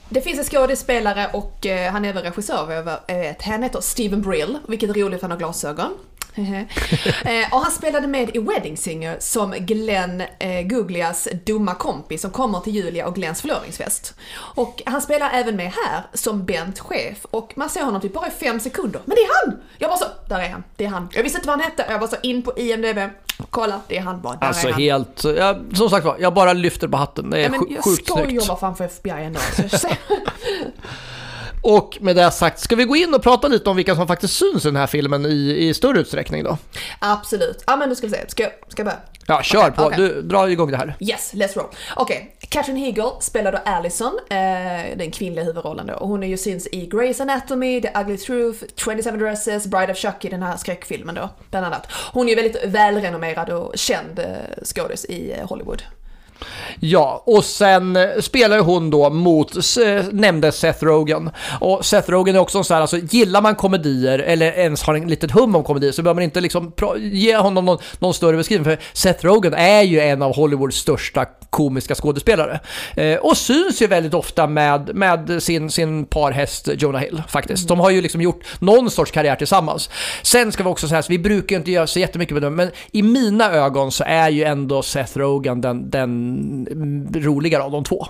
[0.09, 3.41] Det finns en skådespelare och eh, han är även regissör vad jag vet.
[3.41, 5.91] Han heter Steven Brill, vilket är roligt för han har glasögon.
[6.35, 12.31] Eh, och han spelade med i Wedding Singer som Glenn eh, Guglias dumma kompis som
[12.31, 14.15] kommer till Julia och Glenns förlovningsfest.
[14.37, 18.27] Och han spelar även med här som Bent chef och man ser honom typ bara
[18.27, 19.01] i fem sekunder.
[19.05, 19.61] Men det är han!
[19.77, 21.09] Jag bara så, där är han, det är han.
[21.13, 22.99] Jag visste inte vad han hette, jag bara så in på IMDB,
[23.49, 24.81] kolla, det är han bara, där Alltså är han.
[24.81, 27.29] helt, ja, som sagt var, jag bara lyfter på hatten.
[27.29, 28.33] Det är Ja, men sj- jag sjukt ska snyggt.
[28.47, 29.39] jobba framför FBI ändå.
[31.61, 34.35] Och med det sagt, ska vi gå in och prata lite om vilka som faktiskt
[34.35, 36.57] syns i den här filmen i, i större utsträckning då?
[36.99, 37.63] Absolut.
[37.67, 38.99] Ja men nu ska vi se, ska, ska jag börja?
[39.27, 39.83] Ja, kör Okej, på.
[39.83, 39.97] okej.
[39.97, 40.95] Du, dra igång det här.
[40.99, 41.69] Yes, let's roll.
[41.95, 45.93] Okej, Catherine Hegel spelar då Allison, eh, den kvinnliga huvudrollen då.
[45.93, 49.97] Och hon är ju syns i Grey's Anatomy, The Ugly Truth, 27 Dresses, Bride of
[49.97, 51.87] Chucky, den här skräckfilmen då, bland annat.
[52.13, 54.25] Hon är ju väldigt välrenommerad och känd eh,
[54.63, 55.83] skådis i eh, Hollywood.
[56.79, 61.29] Ja, och sen eh, spelar ju hon då mot, eh, nämnde Seth Rogen.
[61.59, 64.95] Och Seth Rogen är också en sån här, alltså gillar man komedier eller ens har
[64.95, 68.37] en liten hum om komedier så behöver man inte liksom ge honom någon, någon större
[68.37, 68.65] beskrivning.
[68.65, 72.59] För Seth Rogen är ju en av Hollywoods största komiska skådespelare.
[72.95, 77.67] Eh, och syns ju väldigt ofta med, med sin, sin parhäst Jonah Hill faktiskt.
[77.67, 79.89] De har ju liksom gjort någon sorts karriär tillsammans.
[80.21, 82.55] Sen ska vi också säga, så vi brukar ju inte göra så jättemycket med dem,
[82.55, 86.60] men i mina ögon så är ju ändå Seth Rogen den, den
[87.13, 88.07] roligare av de två.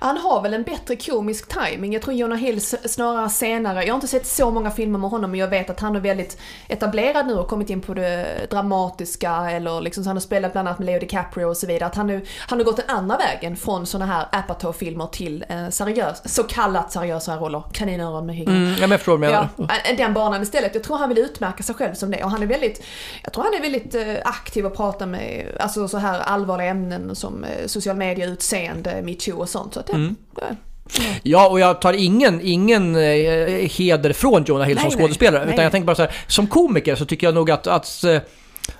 [0.00, 1.92] Han har väl en bättre komisk timing.
[1.92, 5.30] Jag tror Jonah Hill snarare senare, jag har inte sett så många filmer med honom
[5.30, 9.50] men jag vet att han är väldigt etablerad nu och kommit in på det dramatiska
[9.50, 11.86] eller liksom så han har spelat bland annat med Leo DiCaprio och så vidare.
[11.86, 15.68] Att han, nu, han har gått den andra vägen från såna här Apatow-filmer till eh,
[15.68, 17.62] seriös, så kallat seriösa roller.
[17.72, 18.56] Kaninöron med hygien.
[18.56, 19.48] Mm, ja, jag förstår vad du menar.
[19.56, 20.74] Ja, den banan istället.
[20.74, 22.84] Jag tror han vill utmärka sig själv som det och han är väldigt,
[23.24, 27.16] jag tror han är väldigt eh, aktiv och pratar med, alltså så här allvarliga ämnen
[27.16, 29.71] som eh, social media, utseende, metoo och sånt.
[29.72, 30.16] Så att det, Mm.
[30.36, 30.56] det,
[31.22, 33.00] Ja, och jag tar ingen, ingen eh,
[33.70, 34.98] heder från Jonah Hill som nej.
[34.98, 35.44] skådespelare.
[35.44, 35.52] Nej.
[35.54, 38.18] Utan jag tänker bara så här, som komiker så tycker jag nog att, att eh,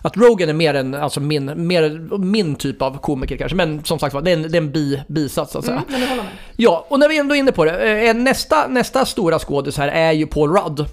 [0.02, 3.98] att Rogan är mer en, alltså min, mer min typ av komiker kanske, men som
[3.98, 5.82] sagt var, det är en, det är en bi, bisats så att säga.
[5.88, 6.24] mm, jag.
[6.56, 9.88] Ja, och när vi ändå är inne på det, eh, nästa, nästa stora skådis här
[9.88, 10.86] är ju Paul Rudd.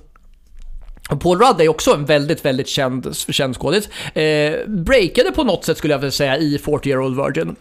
[1.20, 3.90] Paul Rudd är också en väldigt, väldigt känd, känd skådis.
[4.16, 7.56] Eh, breakade på något sätt skulle jag vilja säga i 40 year old virgin.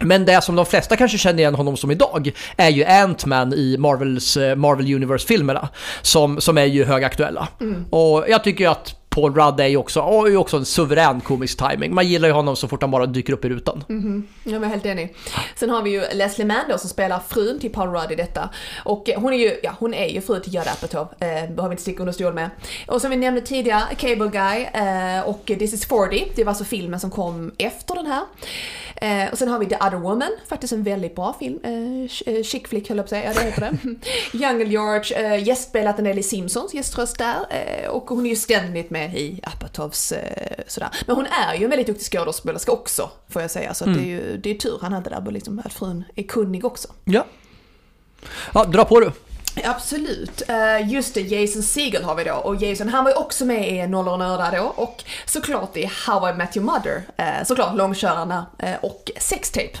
[0.00, 3.76] Men det som de flesta kanske känner igen honom som idag är ju Ant-Man i
[3.78, 5.68] Marvels, eh, Marvel Universe-filmerna.
[6.02, 7.48] Som, som är ju högaktuella.
[7.90, 11.20] Och jag tycker ju att Paul Rudd är ju också, är ju också en suverän
[11.20, 11.94] komisk timing.
[11.94, 13.84] Man gillar ju honom så fort han bara dyker upp i rutan.
[14.44, 15.14] Jag är helt enig.
[15.56, 18.50] Sen har vi ju Leslie Mann då som spelar frun till Paul Rudd i detta.
[18.84, 21.68] Och eh, hon är ju, ja hon är ju fru till Judd Apatow, eh, behöver
[21.68, 22.50] vi inte sticka under stol med.
[22.86, 26.64] Och som vi nämnde tidigare, Cable Guy eh, och This is 40, det var alltså
[26.64, 28.22] filmen som kom efter den här.
[29.00, 31.60] Eh, och sen har vi The Other Woman, faktiskt en väldigt bra film.
[31.62, 33.60] Eh, eh, chick flick höll jag på att säga, ja det heter
[34.32, 34.38] det.
[34.38, 37.36] Jungle George, eh, gästspelat en del i Simpsons, gäströst där.
[37.50, 40.88] Eh, och hon är ju ständigt med i Apatows eh, sådär.
[41.06, 43.74] Men hon är ju en väldigt duktig skådespelerska också, får jag säga.
[43.74, 46.22] Så att det är ju det är tur han hade där, liksom, att frun är
[46.22, 46.88] kunnig också.
[47.04, 47.26] Ja.
[48.54, 49.12] Ja, dra på du.
[49.64, 50.42] Absolut.
[50.48, 52.34] Eh, just det, Jason Segel har vi då.
[52.34, 54.64] Och Jason, han var ju också med i Nollor och nördar då.
[54.64, 57.02] Och såklart i How I Met Your Mother.
[57.16, 59.78] Eh, såklart Långkörarna eh, och Sextape.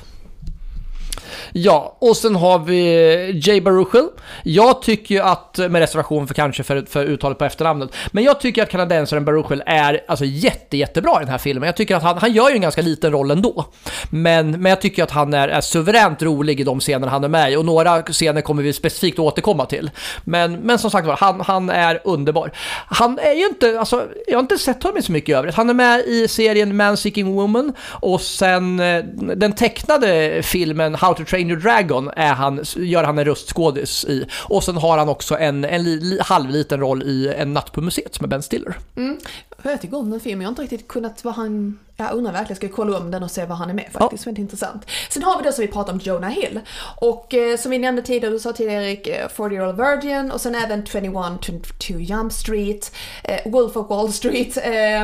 [1.52, 4.08] Ja, och sen har vi Jay Baruchel.
[4.44, 8.40] Jag tycker ju att, med reservation för kanske för, för uttalet på efternamnet, men jag
[8.40, 11.66] tycker att kanadensaren Baruchel är alltså jätte, jättebra i den här filmen.
[11.66, 13.64] Jag tycker att han, han gör ju en ganska liten roll ändå.
[14.10, 17.28] Men, men jag tycker att han är, är suveränt rolig i de scener han är
[17.28, 19.90] med i och några scener kommer vi specifikt återkomma till.
[20.24, 22.52] Men, men som sagt var, han, han är underbar.
[22.86, 25.54] Han är ju inte, alltså, jag har inte sett honom i så mycket i övrigt.
[25.54, 29.04] Han är med i serien Man Seeking Woman och sen eh,
[29.36, 34.26] den tecknade filmen How to Train Your Dragon är han, gör han en röstskådis i.
[34.48, 37.80] Och sen har han också en, en li, li, halvliten roll i En natt på
[37.80, 38.78] museet med Ben Stiller.
[38.96, 39.18] Mm.
[39.62, 41.78] Jag tycker om den filmen, jag har inte riktigt kunnat vad han...
[42.00, 44.26] Jag undrar verkligen, ska jag kolla om den och se vad han är med faktiskt,
[44.26, 44.86] väldigt intressant.
[45.10, 46.60] Sen har vi då som vi pratade om Jonah Hill.
[46.96, 50.30] Och eh, som vi nämnde tidigare, du sa tidigare Erik, eh, 40 year old virgin
[50.30, 51.42] och sen även 21
[51.78, 52.92] to Jump Street,
[53.24, 54.56] eh, Wolf of Wall Street.
[54.56, 55.02] Eh,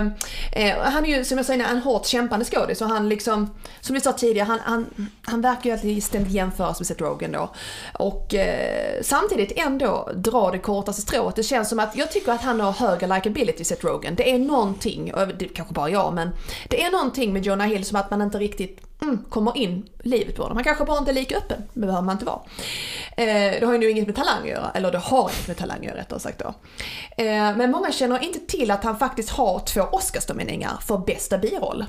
[0.53, 3.95] eh, han är ju som jag säger en hårt kämpande skådis och han liksom, som
[3.95, 7.51] vi sa tidigare, han, han, han verkar ju alltid ständigt jämföras med Seth Rogen då.
[7.93, 11.37] Och eh, samtidigt ändå dra det kortaste strået.
[11.37, 14.15] Det känns som att jag tycker att han har högre likability Seth Rogen.
[14.15, 16.31] Det är någonting, och det är kanske bara jag, men
[16.69, 19.89] det är är någonting med Jonah Hill som att man inte riktigt mm, kommer in
[20.03, 20.57] livet på honom.
[20.57, 22.41] Han kanske bara inte är lika öppen, det behöver man inte vara.
[23.17, 25.57] Eh, det har ju nu inget med talang att göra, eller det har inget med
[25.57, 26.55] talang att göra rättare sagt då.
[27.17, 31.85] Eh, men många känner inte till att han faktiskt har två Oscarsnomineringar för bästa biroll.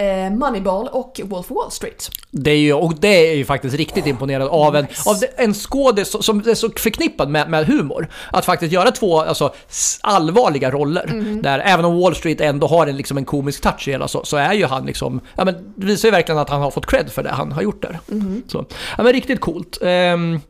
[0.00, 2.10] Eh, Moneyball och Wolf Wall Street.
[2.30, 5.10] Det är ju, och det är ju faktiskt riktigt imponerad av en, Nice.
[5.10, 8.08] av en skådis som- är så förknippad med, med humor.
[8.32, 9.54] Att faktiskt göra två alltså,
[10.00, 11.06] allvarliga roller.
[11.12, 11.42] Mhm.
[11.42, 14.24] Där även om Wall Street ändå har en, liksom, en komisk touch i hela så,
[14.24, 16.86] så är ju han liksom, ja men det visar ju verkligen att han har fått
[16.86, 17.98] cred för det han har gjort där.
[18.06, 18.42] Mhm.
[18.48, 18.64] Så,
[18.96, 19.78] ja men riktigt coolt.
[19.82, 20.40] Ehm,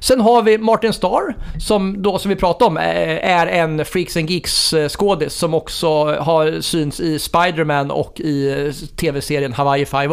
[0.00, 4.16] sen har vi Martin Starr, som då som vi pratade om eh, är en Freaks
[4.16, 10.12] and Geeks eh, skådis som också har syns i Spider-Man och i tv-serien Hawaii 5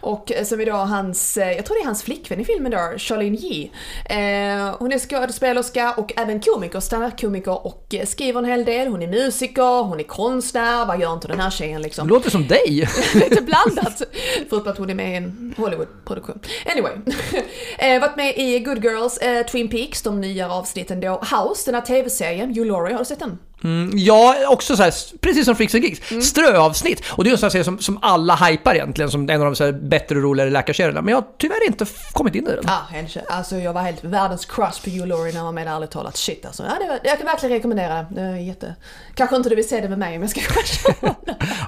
[0.00, 2.98] Och eh, som idag hans, eh, jag tror det är hans flickvän i filmen då,
[2.98, 3.70] Charlene Yee.
[4.04, 8.88] Eh, hon är skådespelerska och även komiker, standup-komiker och eh, skriver en hel del.
[8.88, 12.08] Hon är musiker, hon är konstnär, vad gör inte den här tjejen liksom?
[12.08, 12.88] Det låter som dig.
[13.14, 14.02] Lite blandat.
[14.50, 16.40] Förutom att hon är med i en Hollywood-produktion.
[16.66, 16.92] Anyway.
[17.78, 21.10] eh, varit med i Good Girls, eh, Twin Peaks, de nya avsnitten då.
[21.10, 22.54] House, den här tv-serien.
[22.54, 23.38] Hugh Laurie, har du sett den?
[23.64, 27.02] Mm, ja, också så här, precis som Freaks and Geeks, ströavsnitt.
[27.10, 29.44] Och det är en sån här serie som, som alla hypar egentligen, som en av
[29.44, 31.02] de så bättre och roligare läkarserierna.
[31.02, 32.64] Men jag har tyvärr inte kommit in i den.
[33.08, 35.90] Kö- Alltså jag var helt världens crush på Hugh Laurie när han var med ärligt
[35.90, 36.16] talat.
[36.16, 36.62] Shit alltså.
[36.62, 38.20] Ja, det var, jag kan verkligen rekommendera det.
[38.20, 38.74] Är jätte...
[39.14, 40.94] Kanske inte du vill se det med mig om jag ska crusha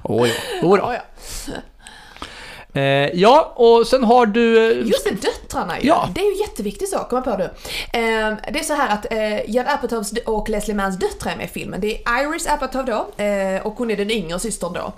[0.04, 0.28] oh,
[0.62, 2.80] ja, ja.
[2.80, 4.70] eh, ja, och sen har du...
[4.80, 5.86] eh, Just det, döttrarna ju.
[5.88, 6.08] Ja.
[6.14, 7.44] Det är ju jätteviktigt så, kom jag på nu.
[7.44, 11.44] Eh, det är så här att eh, Judd Apatows och Leslie Manns döttrar är med
[11.44, 11.80] i filmen.
[11.80, 14.92] Det är Iris Apatow då, eh, och hon är den yngre systern då.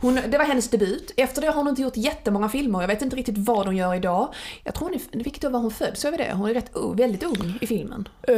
[0.00, 1.12] Hon, det var hennes debut.
[1.16, 2.80] Efter det har hon inte gjort jättemånga filmer.
[2.80, 4.28] Jag vet inte riktigt vad hon gör idag.
[4.64, 5.92] Jag tror hon är, vilket år var hon född?
[5.94, 6.32] Så är vi det?
[6.34, 8.08] Hon är rätt, oh, väldigt ung i filmen.
[8.28, 8.34] Eh,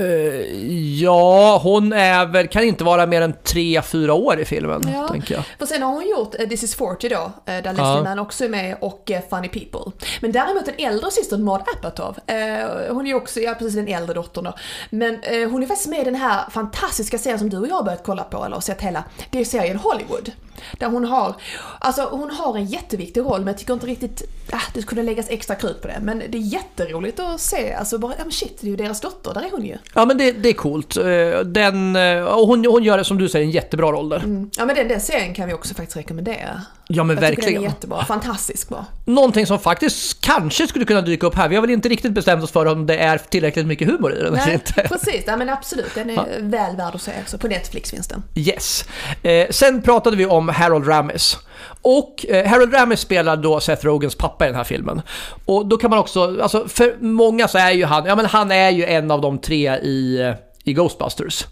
[1.02, 5.08] ja, hon är väl, kan inte vara mer än 3-4 år i filmen, Ja.
[5.08, 5.44] tänker jag.
[5.58, 8.02] För sen har hon gjort eh, This is 40 då, där Leslie Ja.
[8.04, 9.92] Mann också är med och Funny People.
[10.20, 13.88] Men däremot den äldre systern Maud Apatow, eh, hon är ju också, ja precis den
[13.88, 14.54] äldre dottern då.
[14.90, 17.74] Men eh, hon är faktiskt med i den här fantastiska serien som du och jag
[17.74, 19.04] har börjat kolla på, eller sett hela.
[19.30, 20.32] Det är serien Hollywood.
[20.78, 21.34] Där hon har,
[21.78, 25.26] alltså hon har en jätteviktig roll men jag tycker inte riktigt, ah, det skulle läggas
[25.28, 25.98] extra krut på det.
[26.02, 29.00] Men det är jätteroligt att se, alltså bara, ja men shit, det är ju deras
[29.00, 29.76] dotter, där är hon ju.
[29.94, 30.96] Ja, men det, det är coolt.
[30.96, 31.04] Eh,
[31.44, 34.16] Den, eh, och hon, hon gör det, som du säger, en jättebra roll där.
[34.18, 34.50] Mm.
[34.56, 36.62] Ja men den, den serien kan vi också faktiskt rekommendera.
[36.90, 37.62] Ja, men Jag tycker den verkligen.
[37.64, 38.84] är jättebra, fantastisk bra.
[39.04, 41.48] Någonting som faktiskt kanske skulle kunna dyka upp här.
[41.48, 44.16] Vi har väl inte riktigt bestämt oss för om det är tillräckligt mycket humor i
[44.16, 44.72] den eller Nej, inte.
[44.88, 45.22] precis.
[45.26, 45.94] Ja, men absolut.
[45.94, 47.38] Den är väl värd att se också.
[47.38, 48.22] På Netflix finns den.
[48.34, 48.84] Yes.
[49.22, 51.38] Eh, sen pratade vi om Harold Ramis.
[51.82, 55.02] Och eh, Harold Ramis spelar då Seth Rogans pappa i den här filmen.
[55.44, 58.52] Och då kan man också, alltså för många så är ju han, ja men han
[58.52, 60.34] är ju en av de tre i, eh,
[60.64, 61.46] i Ghostbusters.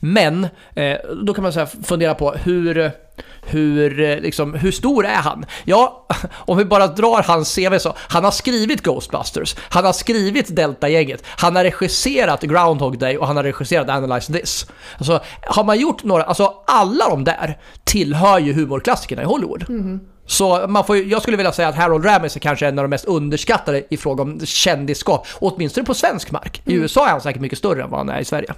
[0.00, 2.92] Men eh, då kan man så här fundera på hur,
[3.42, 5.44] hur, eh, liksom, hur stor är han?
[5.64, 10.56] Ja, om vi bara drar hans CV så, han har skrivit Ghostbusters, han har skrivit
[10.56, 14.66] Delta-gänget, han har regisserat Groundhog Day och han har regisserat Analyze This.
[14.98, 19.64] Alltså, har man gjort några, alltså alla de där tillhör ju humorklassikerna i Hollywood.
[20.26, 22.88] Så man får, jag skulle vilja säga att Harold Ramis är kanske en av de
[22.88, 26.62] mest underskattade i fråga om kändisskap, åtminstone på svensk mark.
[26.64, 28.54] I USA är han säkert mycket större än vad han är i Sverige.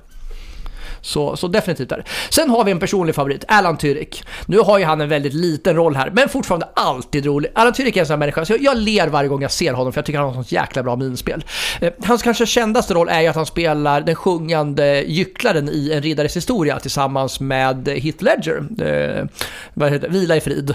[1.03, 2.05] Så, så definitivt där.
[2.31, 4.25] Sen har vi en personlig favorit, Alan Tudyk.
[4.47, 7.51] Nu har ju han en väldigt liten roll här, men fortfarande alltid rolig.
[7.55, 9.73] Alan Tudyk är en sån här människa, så jag, jag ler varje gång jag ser
[9.73, 11.45] honom för jag tycker han har sånt jäkla bra minspel.
[11.81, 16.03] Eh, hans kanske kändaste roll är ju att han spelar den sjungande gycklaren i En
[16.03, 18.57] riddares historia tillsammans med Heath Ledger.
[18.83, 19.27] Eh,
[19.75, 20.19] vad heter det?
[20.19, 20.75] Vila i frid.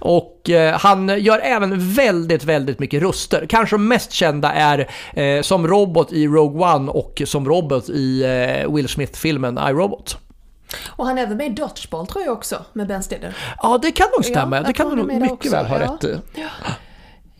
[0.00, 3.46] Och eh, han gör även väldigt, väldigt mycket röster.
[3.48, 8.22] Kanske de mest kända är eh, som robot i Rogue One och som robot i
[8.22, 10.16] eh, Will Smith-filmen i, Robot.
[10.86, 13.36] Och han är även med i Dodgeball tror jag också, med Ben Stiller.
[13.62, 14.56] Ja, det kan nog Ja, stämma.
[14.56, 15.92] jag det kan du nog mycket också, väl ha ja.
[15.94, 16.18] rätt i.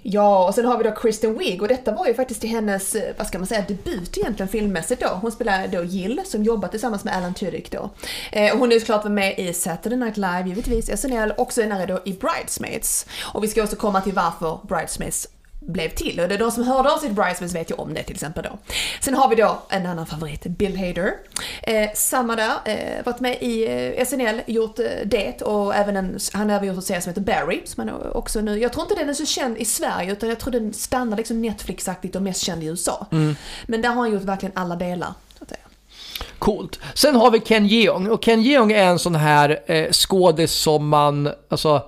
[0.09, 2.95] Ja, och sen har vi då Kristen Wiig och detta var ju faktiskt till hennes,
[2.95, 5.09] eh, vad ska man säga, debut egentligen filmmässigt då.
[5.09, 7.91] Hon spelar då Jill som jobbar tillsammans med Alan Tudyk då.
[8.33, 12.13] Eh, hon är såklart med i Saturday Night Live, givetvis, SNL, och senare då i
[12.13, 13.07] Bridesmaids.
[13.23, 15.29] Och vi ska också komma till varför Bridesmaids
[15.67, 16.21] blev till.
[16.21, 18.45] Och det är de som hörde av sitt Bridesmaids vet ju om det till exempel
[18.45, 18.59] då.
[19.01, 21.13] Sen har vi då en annan favorit, Bill Hader.
[21.63, 26.19] Eh, samma där, eh, varit med i eh, SNL, gjort eh, det och även en,
[26.33, 28.83] han har även gjort en serie som heter Barry, som han också nu, jag tror
[28.85, 32.23] inte den är så känd i Sverige utan jag tror den stannar liksom Netflix-aktigt och
[32.23, 33.07] mest känd i USA.
[33.67, 35.15] Men där har han gjort verkligen alla delar.
[36.39, 36.81] Coolt.
[36.95, 40.89] Sen har vi Ken Jeong och Ken Jeong är en sån här eh, skådis som
[40.89, 41.83] man, alltså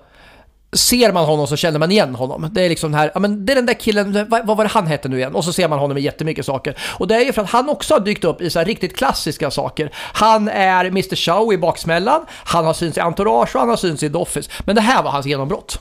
[0.73, 2.49] Ser man honom så känner man igen honom.
[2.53, 4.65] Det är liksom den här, ja men det är den där killen, vad, vad var
[4.65, 5.35] det han hette nu igen?
[5.35, 6.79] Och så ser man honom i jättemycket saker.
[6.81, 8.97] Och det är ju för att han också har dykt upp i så här riktigt
[8.97, 9.91] klassiska saker.
[9.95, 11.17] Han är Mr.
[11.17, 14.51] Show i Baksmällan, han har synts i Entourage och han har synts i The Office.
[14.65, 15.81] Men det här var hans genombrott.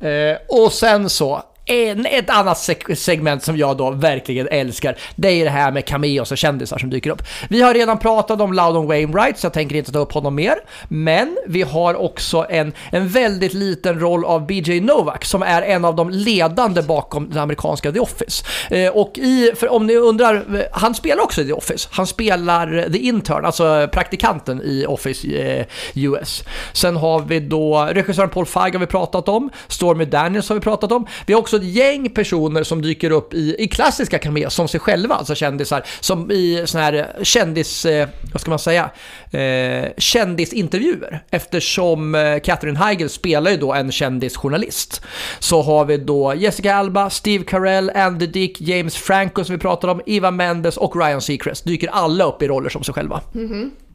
[0.00, 5.28] Eh, och sen så, en, ett annat seg- segment som jag då verkligen älskar, det
[5.28, 7.22] är det här med cameos och kändisar som dyker upp.
[7.48, 10.54] Vi har redan pratat om Loudon Wainwright, så jag tänker inte ta upp honom mer.
[10.88, 15.84] Men vi har också en, en väldigt liten roll av BJ Novak, som är en
[15.84, 18.44] av de ledande bakom den amerikanska The Office.
[18.70, 21.88] Eh, och i, för om ni undrar, eh, han spelar också i The Office.
[21.92, 26.44] Han spelar The Intern, alltså praktikanten i Office eh, US.
[26.72, 30.60] Sen har vi då regissören Paul Feig har vi pratat om, Stormy Daniels har vi
[30.60, 31.06] pratat om.
[31.26, 34.80] Vi har också ett gäng personer som dyker upp i, i klassiska cameos som sig
[34.80, 38.90] själva, alltså kändisar, som i sån här kändis, eh, vad ska man säga,
[39.30, 41.24] eh, kändisintervjuer.
[41.30, 45.02] Eftersom eh, Catherine Heigl spelar ju då en kändisjournalist.
[45.38, 49.92] Så har vi då Jessica Alba, Steve Carell, Andy Dick, James Franco som vi pratade
[49.92, 51.64] om, Eva Mendes och Ryan Seacrest.
[51.64, 53.20] Dyker alla upp i roller som sig själva.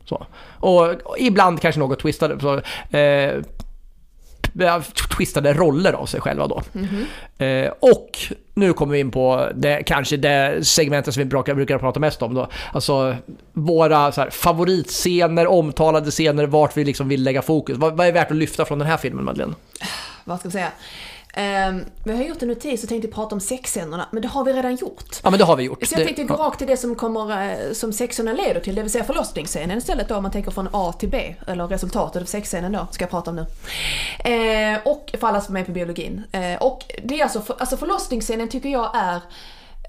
[0.06, 0.26] Så.
[0.60, 2.40] Och, och ibland kanske något twistade.
[2.40, 2.54] Så,
[2.98, 3.42] eh,
[5.18, 6.62] twistade roller av sig själva då.
[7.46, 8.18] Eh, och
[8.54, 12.22] nu kommer vi in på det, kanske det segmentet som vi brukar, brukar prata mest
[12.22, 12.48] om då.
[12.74, 13.16] Alltså
[13.54, 17.78] våra så här, favoritscener, omtalade scener, vart vi liksom vill lägga fokus.
[17.78, 19.56] Vad, vad är värt att lyfta från den här filmen Madeleine?
[20.24, 20.72] vad ska vi säga?
[21.36, 24.54] Ehm, vi har gjort en notis och tänkte prata om sexscenerna, men det har vi
[24.54, 25.20] redan gjort.
[25.24, 25.88] Ja men det har vi gjort.
[25.88, 28.82] Så jag tänkte gå rakt till det som kommer, eh, som sexscenen leder till, det
[28.82, 32.26] vill säga förlossningsscenen istället då, om man tänker från A till B, eller resultatet av
[32.26, 33.46] sexscenen då, ska jag prata om nu.
[34.32, 36.24] Eh, och för alla som är på biologin.
[36.32, 39.22] Eh, och det är alltså, för, alltså förlossningsscenen tycker jag är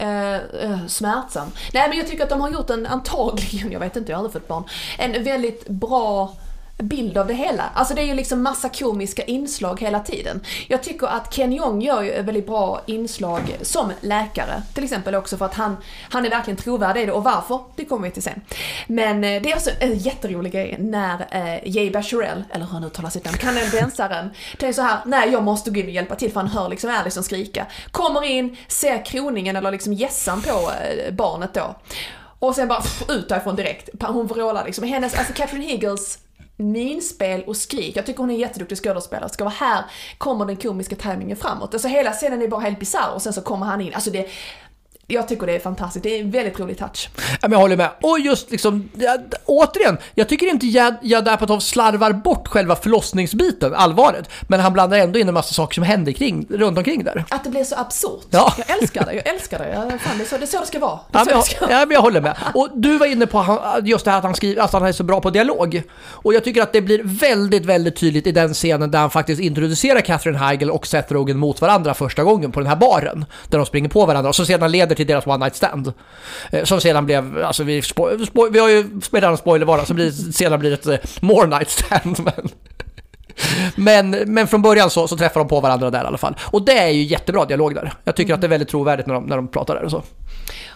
[0.00, 1.48] eh, smärtsam.
[1.72, 4.24] Nej men jag tycker att de har gjort en, antagligen, jag vet inte, jag har
[4.24, 4.64] aldrig fått barn,
[4.98, 6.32] en väldigt bra
[6.78, 7.70] bild av det hela.
[7.74, 10.40] Alltså det är ju liksom massa komiska inslag hela tiden.
[10.68, 14.62] Jag tycker att Ken Jeong gör ju ett väldigt bra inslag som läkare.
[14.74, 15.76] Till exempel också för att han,
[16.10, 18.40] han är verkligen trovärdig i det och varför, det kommer vi till sen.
[18.86, 22.84] Men eh, det är också en jätterolig grej när eh, Jay Bacharel, eller hur han
[22.84, 26.32] uttalar sitt namn, kanadensaren, tänker så här, nej jag måste gå in och hjälpa till
[26.32, 27.66] för han hör liksom Allison skrika.
[27.90, 31.74] Kommer in, ser kroningen eller liksom gässan på eh, barnet då.
[32.38, 33.88] Och sen bara pff, ut därifrån direkt.
[34.00, 34.84] Hon vrålar liksom.
[34.84, 36.18] Hennes, alltså Catherine Higgles
[36.56, 37.96] minspel och skrik.
[37.96, 39.28] Jag tycker hon är en jätteduktig skådespelare.
[39.28, 39.84] Ska vara här
[40.18, 41.74] kommer den komiska tajmingen framåt.
[41.74, 43.94] Alltså hela scenen är bara helt bisarr och sen så kommer han in.
[43.94, 44.28] Alltså det,
[45.06, 46.02] jag tycker det är fantastiskt.
[46.02, 47.08] Det är en väldigt rolig touch.
[47.42, 47.90] Ja, jag håller med.
[48.02, 52.76] Och just liksom, ja, d- återigen, jag tycker inte Jad- Judd Apatow slarvar bort själva
[52.76, 54.28] förlossningsbiten, allvaret.
[54.48, 57.24] Men han blandar ändå in en massa saker som händer kring, runt omkring där.
[57.28, 58.26] Att det blir så absurt.
[58.30, 58.54] Ja.
[58.68, 59.98] Jag älskar det, jag älskar det.
[60.00, 60.90] Fan, det, är så, det är så det ska vara.
[61.10, 62.36] Det Ja så men, jag, ja, men jag håller med.
[62.54, 65.02] Och du var inne på just det här att han, skriver, att han är så
[65.04, 65.82] bra på dialog.
[66.06, 69.40] Och jag tycker att det blir väldigt, väldigt tydligt i den scenen där han faktiskt
[69.40, 73.24] introducerar Catherine Heigl och Seth Rogen mot varandra första gången på den här baren.
[73.48, 75.92] Där de springer på varandra och som sedan leder till deras one night stand.
[76.50, 77.82] Eh, Som sedan blev, alltså vi,
[78.50, 82.18] vi har ju redan spoilervarnat, så blir, sedan blir ett eh, more night stand.
[82.24, 82.48] Men,
[84.10, 86.36] men, men från början så, så träffar de på varandra där i alla fall.
[86.42, 87.92] Och det är ju jättebra dialog där.
[88.04, 90.02] Jag tycker att det är väldigt trovärdigt när de, när de pratar där och så.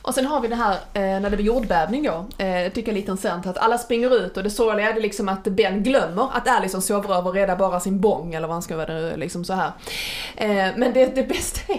[0.03, 2.45] Och sen har vi det här eh, när det blir jordbävning då.
[2.45, 5.01] Eh, tycker jag är lite intressant att alla springer ut och det sorgliga är det
[5.01, 8.55] liksom att Ben glömmer att Allison sover över och räddar bara sin bong eller vad
[8.55, 9.73] han ska vara liksom så här.
[10.37, 11.79] Eh, men det, det bästa är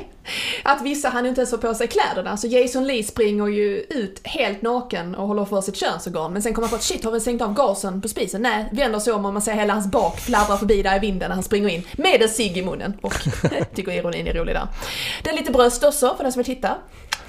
[0.64, 2.38] att vissa han inte ens får på sig kläderna.
[2.38, 6.34] Så Jason Lee springer ju ut helt naken och håller för sitt könsorgan.
[6.34, 8.42] Men sen kommer han på att shit har vi sänkt av gasen på spisen?
[8.42, 11.30] Nej, vänder sig om och man ser hela hans bak fladdra förbi där i vinden
[11.30, 11.84] när han springer in.
[11.98, 12.94] Med en cigg i munnen.
[13.02, 13.14] Och
[13.76, 14.68] tycker ironin är rolig där.
[15.24, 16.78] Det är lite bröst också för den som vill titta.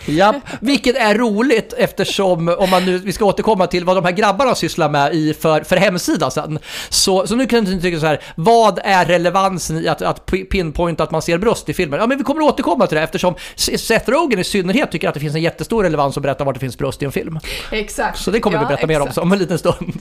[0.06, 4.12] Ja, vilket är roligt eftersom, om man nu, vi ska återkomma till vad de här
[4.12, 6.58] grabbarna sysslar med i, för, för hemsida sen.
[6.88, 11.02] Så, så nu kan jag tycka så här, vad är relevansen i att, att pinpointa
[11.02, 12.00] att man ser bröst i filmen?
[12.00, 15.20] Ja, men vi kommer återkomma till det eftersom Seth Rogen i synnerhet tycker att det
[15.20, 17.38] finns en jättestor relevans att berätta var det finns bröst i en film.
[17.72, 18.18] Exakt.
[18.18, 19.24] Så det kommer Ja, vi berätta mer om exakt.
[19.24, 19.92] om en liten stund.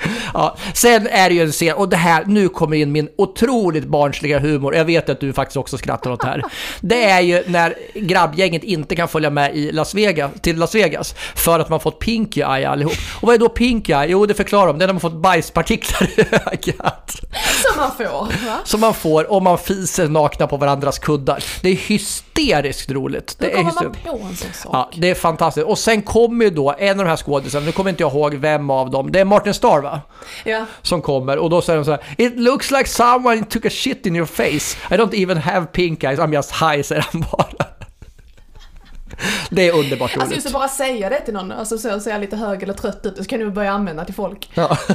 [0.34, 3.84] Ja, sen är det ju en scen, och det här, nu kommer in min otroligt
[3.84, 4.74] barnsliga humor.
[4.74, 6.42] Jag vet att du faktiskt också skrattar åt det här.
[6.80, 11.14] Det är ju när grabbgänget inte kan följa med i Las Vegas, till Las Vegas
[11.34, 12.92] för att man fått “pinky eye allihop.
[13.20, 14.06] Och vad är då pink eye?
[14.08, 14.78] Jo, det förklarar de.
[14.78, 16.20] Det är när man fått bajspartiklar i
[16.52, 17.20] ögat.
[17.62, 18.46] Som man får.
[18.46, 18.58] Va?
[18.64, 21.44] Som man får om man fiser nakna på varandras kuddar.
[21.62, 23.36] Det är hysteriskt roligt.
[23.38, 24.04] Det Hur är kommer man hysteriskt.
[24.20, 24.70] på en sån sak?
[24.72, 25.66] Ja, det är fantastiskt.
[25.66, 28.34] Och sen kommer ju då en av de här skådisarna, nu kommer inte jag ihåg
[28.34, 30.00] vem av dem, det är Martin Starr va?
[30.44, 30.64] Ja.
[30.82, 34.06] Som kommer och då säger de så här It looks like someone took a shit
[34.06, 34.76] in your face.
[34.94, 37.66] I don't even have pink eyes, I'm just high, säger han bara.
[39.50, 40.34] Det är underbart Alltså roligt.
[40.34, 43.00] just att bara säga det till någon, alltså så ser jag lite hög eller trött
[43.06, 44.50] ut, så kan du börja använda till folk.
[44.54, 44.76] Ja.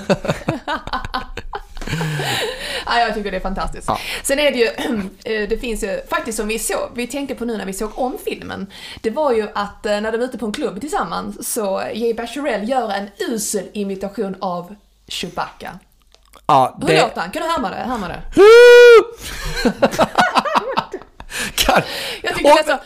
[2.86, 3.88] Ja, jag tycker det är fantastiskt.
[3.88, 4.00] Ja.
[4.24, 4.65] Sen är det ju,
[5.36, 7.91] eh, det finns ju faktiskt som vi såg, vi tänkte på nu när vi såg
[8.00, 8.67] om filmen,
[9.02, 12.13] det var ju att eh, när de är ute på en klubb tillsammans så Jay
[12.13, 14.76] Bacharel gör en usel imitation av
[15.08, 15.80] Chewbacca.
[16.48, 17.02] ja, Hur det...
[17.02, 17.32] låter han?
[17.32, 17.76] Kan du härma det?
[17.76, 18.21] Härma det?
[21.56, 21.82] Kan...
[22.24, 22.84] Jag tycker Och- det är så...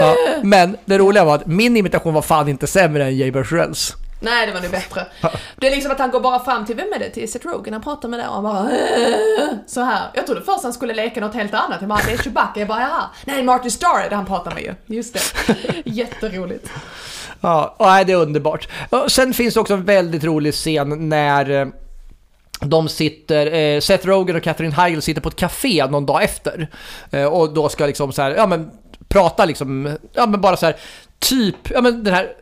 [0.00, 0.16] ja.
[0.42, 3.92] Men det roliga var att min imitation var fan inte sämre än Jay Baruchels.
[4.20, 5.06] Nej, det var nu bättre.
[5.56, 7.10] Det är liksom att han går bara fram till, vem är det?
[7.10, 8.70] Till Seth Rogen, han pratar med det och han bara
[9.66, 10.10] så här.
[10.14, 11.76] Jag trodde först han skulle leka något helt annat.
[11.80, 12.60] Jag bara, det är Chewbacca.
[12.60, 13.04] Jag bara, jaha.
[13.24, 14.96] Nej, Martin Starr är det han pratar med ju.
[14.96, 15.54] Just det.
[15.84, 16.70] Jätteroligt.
[17.40, 18.68] Ja, nej, det är underbart.
[19.08, 21.66] Sen finns det också en väldigt rolig scen när eh,
[22.60, 26.68] de sitter, eh, Seth Rogen och Catherine Heigl sitter på ett café någon dag efter.
[27.10, 28.70] Eh, och då ska liksom så här, ja men
[29.08, 30.76] prata liksom, ja men bara så här,
[31.18, 32.32] typ, ja men den här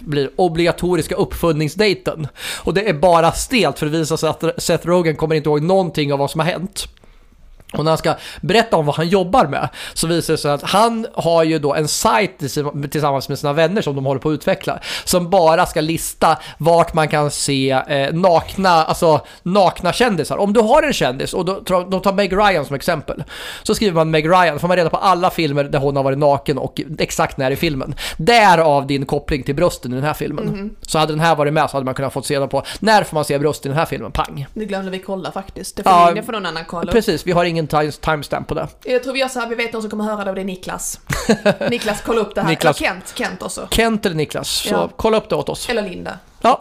[0.00, 2.28] blir obligatoriska uppföljningsdejten.
[2.64, 5.62] Och det är bara stelt för det visar sig att Seth Rogen kommer inte ihåg
[5.62, 6.88] någonting av vad som har hänt.
[7.78, 10.62] Och när han ska berätta om vad han jobbar med så visar det sig att
[10.62, 14.28] han har ju då en sajt tillsamm- tillsammans med sina vänner som de håller på
[14.28, 14.78] att utveckla.
[15.04, 20.36] Som bara ska lista vart man kan se eh, nakna, alltså nakna kändisar.
[20.36, 21.60] Om du har en kändis och då,
[21.90, 23.24] de tar Meg Ryan som exempel.
[23.62, 26.18] Så skriver man Meg Ryan, får man reda på alla filmer där hon har varit
[26.18, 27.94] naken och exakt när i filmen.
[28.16, 30.76] Därav din koppling till brösten i den här filmen.
[30.82, 33.14] Så hade den här varit med så hade man kunnat få reda på när får
[33.14, 34.46] man se bröst i den här filmen, pang.
[34.54, 35.76] Det glömde vi kolla faktiskt.
[35.76, 36.92] Det får, Ja, det får någon annan kolla.
[36.92, 38.68] Precis, vi har ingen time- timestamp på det.
[38.84, 40.42] Jag tror vi gör så här, vi vet någon som kommer höra det och det
[40.42, 41.00] är Niklas.
[41.70, 42.48] Niklas, kolla upp det här.
[42.48, 42.80] Niklas.
[42.80, 43.68] Eller Kent, Kent också.
[43.70, 44.90] Kent eller Niklas, så Ja.
[44.96, 45.68] kolla upp det åt oss.
[45.68, 46.18] Eller Linda.
[46.40, 46.54] Ja.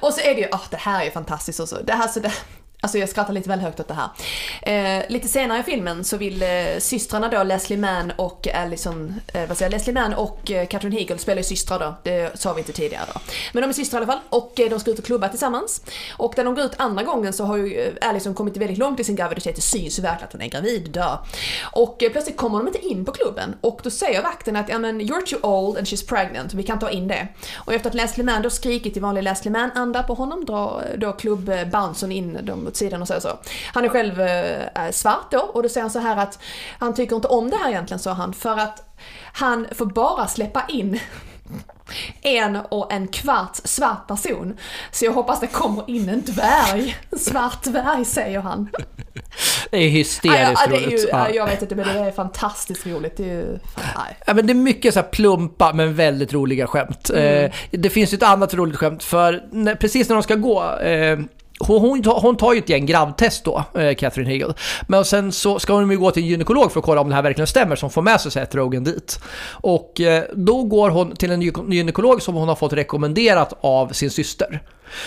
[0.00, 1.78] Och så är det ju, åh det här är ju fantastiskt också.
[1.84, 2.32] Det här, så det,
[2.80, 4.08] alltså jag skrattar lite väl högt åt det här.
[4.98, 9.48] Eh, lite senare i filmen så vill eh, systrarna då, Leslie Mann och Allison, eh,
[9.48, 12.52] vad säger jag, Leslie Mann och eh, Catherine Hegel spelar ju systrar då, det sa
[12.52, 13.20] vi inte tidigare då.
[13.52, 15.82] Men de är systrar i alla fall och eh, de ska ut och klubba tillsammans.
[16.16, 19.00] Och när de går ut andra gången så har ju eh, Allison kommit väldigt långt
[19.00, 21.16] i sin graviditet, det syns ju verkligen att hon är gravid, dö.
[21.62, 24.78] Och eh, plötsligt kommer de inte in på klubben och då säger vakten att ja
[24.78, 27.28] men you're too old and she's pregnant, vi kan ta in det.
[27.54, 30.98] Och efter att Leslie Mann då skrikit i vanlig Leslie Mann-anda på honom drar eh,
[30.98, 33.38] då då klubbouncern in åt sidan och säger så.
[33.74, 36.38] Han är själv eh, svart då och då säger han så här att
[36.78, 38.82] han tycker inte om det här egentligen, sa han, för att
[39.32, 41.00] han får bara släppa in
[42.22, 44.58] en och en kvart svart person.
[44.92, 46.96] Så jag hoppas det kommer in en dvärg.
[47.12, 48.68] En svart dvärg säger han.
[49.70, 50.92] Det är hysteriskt Ja, roligt.
[50.92, 51.28] ju, Ja.
[51.28, 51.34] ja.
[51.34, 53.16] Jag vet inte men det är fantastiskt roligt.
[53.16, 53.58] Det är ju.
[54.26, 57.10] Ja, men det är mycket så här plumpa men väldigt roliga skämt.
[57.10, 57.44] Mm.
[57.44, 61.18] Eh, det finns ju ett annat roligt skämt för precis när de ska gå eh,
[61.58, 64.54] hon, hon, tar- hon tar ju ett gäng grabbtest då, eh, Catherine Hegel.
[64.88, 67.14] Men sen så ska hon ju gå till en gynekolog för att kolla om det
[67.14, 69.20] här verkligen stämmer, som får med sig Seth Rogen dit.
[69.50, 74.10] Och eh, då går hon till en gynekolog som hon har fått rekommenderat av sin
[74.10, 74.62] syster.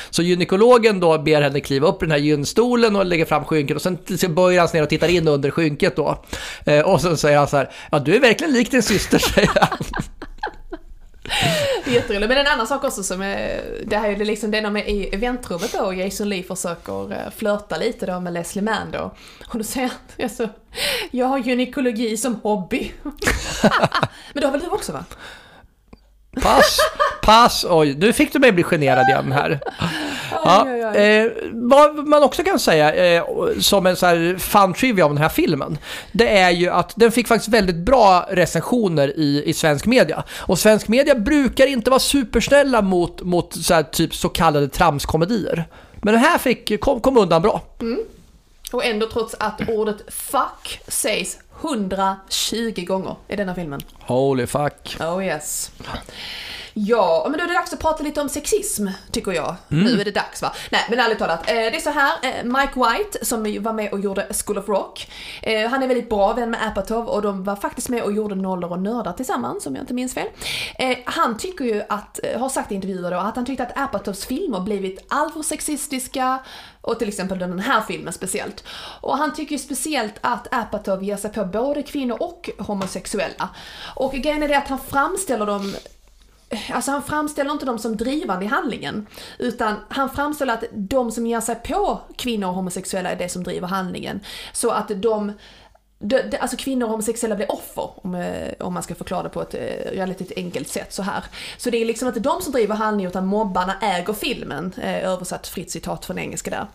[0.09, 3.75] Så gynekologen då ber henne kliva upp i den här gynstolen och lägger fram skynket
[3.75, 3.81] och
[4.19, 6.23] sen böjer han sig ner och tittar in under skynket då.
[6.65, 9.51] Eh, och sen säger han så här, ja du är verkligen lik din syster, säger
[9.55, 9.77] han.
[11.89, 12.29] Jätteroligt.
[12.29, 14.89] Men en annan sak också som är, det här är liksom det när de är
[14.89, 19.11] i eventrummet då och Jason Lee försöker eh, flörta lite då med Leslie Mann då.
[19.47, 20.49] Och då säger han, alltså,
[21.11, 22.91] jag har gynekologi som hobby.
[24.33, 25.05] Men det har väl du också va?
[26.41, 26.77] Pass,
[27.21, 27.65] pass.
[27.69, 29.59] Oj, nu fick du mig bli generad igen här.
[30.45, 33.23] Ja, eh, vad man också kan säga eh,
[33.59, 35.77] som en så här fun trivia om den här filmen,
[36.11, 40.23] det är ju att den fick faktiskt väldigt bra recensioner i, i svensk media.
[40.37, 45.65] Och svensk media brukar inte vara supersnälla mot, mot så här, typ så kallade tramskomedier.
[46.01, 47.61] Men den här fick, kom, kom undan bra.
[48.71, 53.81] Och ändå trots att ordet fuck sägs 120 gånger i denna filmen.
[53.99, 54.97] Holy fuck.
[54.99, 55.71] Oh yes.
[56.87, 59.55] Ja, men då är det dags att prata lite om sexism, tycker jag.
[59.67, 60.53] Nu är det dags va?
[60.71, 61.49] Nej, men ärligt talat.
[61.49, 64.67] Eh, det är så här, eh, Mike White, som var med och gjorde School of
[64.67, 65.11] Rock,
[65.41, 68.35] eh, han är väldigt bra vän med Apatow och de var faktiskt med och gjorde
[68.35, 70.27] Nollor och Nördar tillsammans, om jag inte minns fel.
[71.05, 74.59] Han tycker ju att, har sagt i intervjuer då, att han tyckte att Apatows filmer
[74.59, 76.39] blivit alltför sexistiska,
[76.81, 78.63] och till exempel den här filmen speciellt.
[79.01, 83.49] Och han tycker ju speciellt att Apatow ger sig på både kvinnor och homosexuella.
[83.95, 85.75] Och grejen är det att han framställer dem
[86.71, 89.07] Alltså han framställer inte dem som drivande i handlingen.
[89.39, 93.43] Utan han framställer att de som ger sig på kvinnor och homosexuella är det som
[93.43, 94.19] driver handlingen.
[94.53, 94.95] Så att de,
[95.99, 99.29] de, de alltså kvinnor och homosexuella blir offer, om, eh, om man ska förklara det
[99.29, 101.23] på ett eh, relativt enkelt sätt så här.
[101.57, 105.47] Så det är liksom inte de som driver handlingen utan mobbarna äger filmen, eh, översatt
[105.47, 106.67] fritt citat från engelska där.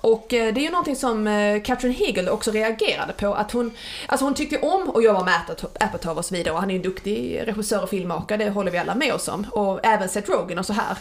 [0.00, 3.34] Och eh, det är ju någonting som eh, Catherine Hegel också reagerade på.
[3.34, 3.70] Att hon,
[4.06, 5.34] alltså hon tyckte om att jobba med
[5.80, 6.54] Apatow- och så vidare.
[6.54, 9.28] Och han är ju en duktig regissör och filmmakare, det håller vi alla med oss
[9.28, 9.46] om.
[9.50, 10.98] Och även Seth Rogen och så här.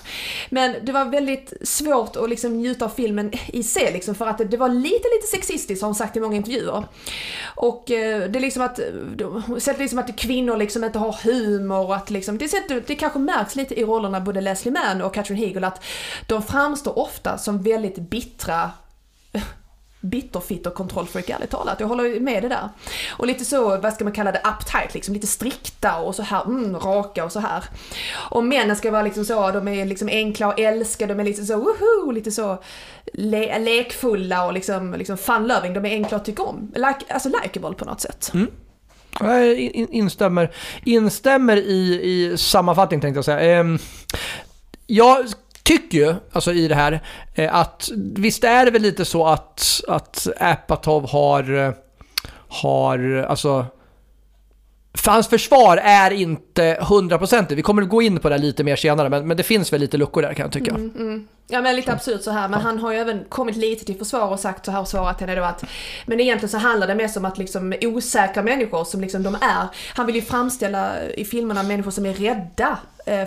[0.50, 4.38] Men det var väldigt svårt att liksom njuta av filmen i sig liksom, för att
[4.38, 6.84] det, det var lite, lite sexistiskt har hon sagt i många intervjuer.
[7.56, 8.80] Och eh, det är liksom att,
[9.46, 12.96] hon säger liksom att kvinnor liksom inte har humor och att liksom, det, sätter, det
[12.96, 15.84] kanske märks lite i rollerna både Leslie Mann och Catherine Hegel att
[16.28, 18.72] de framstår ofta som väldigt bittra
[20.02, 21.80] bitterfitt och kontrollfreak ärligt talat.
[21.80, 22.70] Jag håller med det där.
[23.10, 26.46] Och lite så, vad ska man kalla det, uptight liksom, lite strikta och så här,
[26.46, 27.64] mm, raka och så här.
[28.14, 31.46] Och männen ska vara liksom så, de är liksom enkla och älska, de är lite
[31.46, 32.64] så, woho, lite så
[33.14, 36.72] le lekfulla och liksom, liksom fun-loving, de är enkla att tycka om.
[36.76, 38.32] Like, alltså likeable på något sätt.
[38.34, 38.48] Mm.
[39.20, 40.52] Jag instämmer,
[40.84, 43.40] instämmer i, i sammanfattning tänkte jag säga.
[43.40, 43.80] Ehm,
[44.88, 45.26] jag
[45.70, 47.02] tycker ju, alltså i det här,
[47.36, 51.74] eh, att visst är det väl lite så att, att Apatow har, eh,
[52.48, 53.66] har, alltså
[54.94, 57.58] för hans försvar är inte hundraprocentigt.
[57.58, 59.82] Vi kommer att gå in på det lite mer senare, men, men det finns väl
[59.82, 60.76] lite luckor där kan jag tycka.
[61.52, 64.28] Ja men lite absurt så här, men han har ju även kommit lite till försvar
[64.28, 65.64] och sagt så här och svarat henne då att
[66.06, 69.68] Men egentligen så handlar det mest om att liksom osäkra människor som liksom de är
[69.96, 72.78] Han vill ju framställa i filmerna människor som är rädda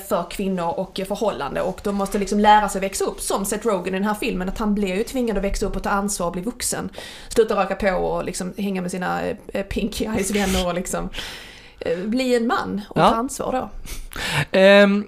[0.08, 3.94] för kvinnor och förhållande och de måste liksom lära sig växa upp som Seth Rogen
[3.94, 6.26] i den här filmen att han blir ju tvingad att växa upp och ta ansvar
[6.26, 6.88] och bli vuxen
[7.28, 11.08] Sluta röka på och liksom hänga med sina eh, Pinky Eyes vänner och liksom
[11.80, 13.08] eh, bli en man och Ja.
[13.10, 13.68] ta ansvar då.
[14.58, 15.06] Ehm,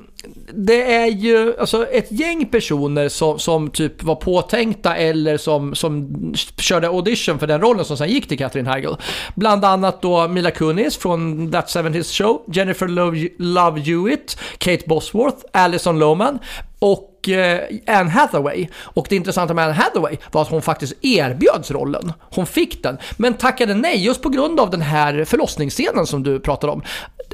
[0.55, 6.14] det är ju alltså ett gäng personer som, som typ var påtänkta eller som, som
[6.57, 8.95] körde audition för den rollen som sen gick till Katherine Heigl.
[9.35, 15.37] Bland annat då Mila Kunis från That 70s Show, Jennifer Love, Love Hewitt, Kate Bosworth,
[15.53, 16.39] Alison Lohman
[16.79, 18.68] och eh, Anne Hathaway.
[18.77, 22.12] Och det intressanta med Anne Hathaway var att hon faktiskt erbjöds rollen.
[22.20, 26.41] Hon fick den, men tackade nej just på grund av den här förlossningsscenen som du
[26.41, 26.83] pratade om.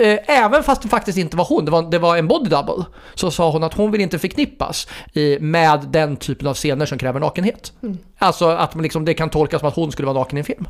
[0.01, 2.85] Eh, Även fast det faktiskt inte var hon, det var, det var en body double,
[3.15, 6.99] så sa hon att hon vill inte förknippas i, med den typen av scener som
[6.99, 7.73] kräver nakenhet.
[8.19, 10.45] Alltså att man liksom, det kan tolkas som att hon skulle vara naken i en
[10.45, 10.69] film.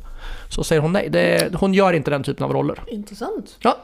[0.49, 2.83] Så säger hon nej, det, hon gör inte den typen av roller.
[2.87, 3.57] Intressant.
[3.59, 3.76] Ja.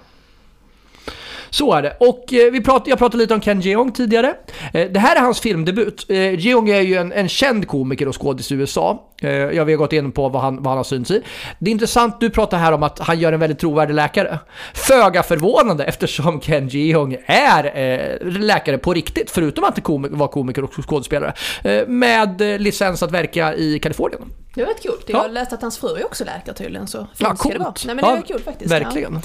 [1.51, 1.97] Så är det.
[2.01, 4.34] Och eh, vi prat, jag pratade lite om Ken Jeong tidigare.
[4.72, 6.07] Eh, det här är hans filmdebut.
[6.09, 9.03] Eh, Jeong är ju en, en känd komiker och skådis i USA.
[9.22, 11.22] Eh, jag vi har gått in på vad han, vad han har synts i.
[11.59, 14.38] Det är intressant, du pratar här om att han gör en väldigt trovärdig läkare.
[14.74, 20.64] Föga förvånande eftersom Ken Jeong är eh, läkare på riktigt, förutom att komik, vara komiker
[20.64, 21.32] och skådespelare.
[21.64, 24.22] Eh, med eh, licens att verka i Kalifornien.
[24.57, 24.92] Det var rätt kul.
[25.07, 25.20] Jag Ja.
[25.22, 27.64] har läst att hans fru är också läkare tydligen, så Ja, ska det vara.
[27.68, 27.82] coolt.
[27.86, 28.70] Nej men det Ja, var kul faktiskt.
[28.72, 29.14] Verkligen.
[29.14, 29.20] Ja.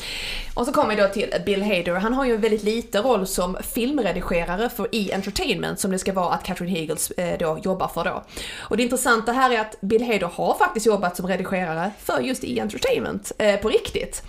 [0.54, 1.94] Och så kommer vi då till Bill Hader.
[1.96, 5.12] Han har ju en väldigt liten roll som filmredigerare för E!
[5.14, 8.24] Entertainment som det ska vara att Catherine Hegels eh, då jobbar för då.
[8.60, 12.44] Och det intressanta här är att Bill Hader har faktiskt jobbat som redigerare för just
[12.44, 12.60] E!
[12.62, 14.24] Entertainment eh, på riktigt.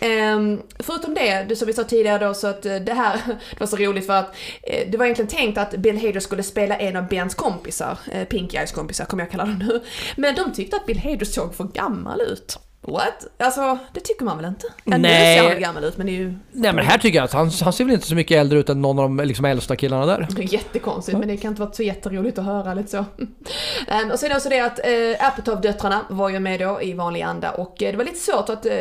[0.00, 3.60] Ehm, förutom det, det som vi sa tidigare då, så att eh, det här det
[3.60, 6.76] var så roligt för att eh, det var egentligen tänkt att Bill Hader skulle spela
[6.76, 9.82] en av Bens kompisar, eh, Pinky Eyes kompisar kommer jag kalla dem nu.
[10.16, 12.58] Men de tyckte att Bill Hader såg för gammal ut.
[12.86, 13.26] What?
[13.38, 14.66] Alltså, det tycker man väl inte?
[14.84, 15.38] Ja, Nu Nej.
[15.38, 17.50] ser han gammal ut, men det är ju Nej men här tycker jag att han,
[17.62, 20.06] han ser väl inte så mycket äldre ut än någon av de liksom, äldsta killarna
[20.06, 20.28] där.
[20.38, 23.04] Jättekonstigt, men det kan inte vara så jätteroligt att höra lite så.
[23.88, 26.92] Ehm, och sen är det också det att äh, Apatow-döttrarna var ju med då i
[26.92, 28.72] vanlig anda och eh, det var lite svårt att äh,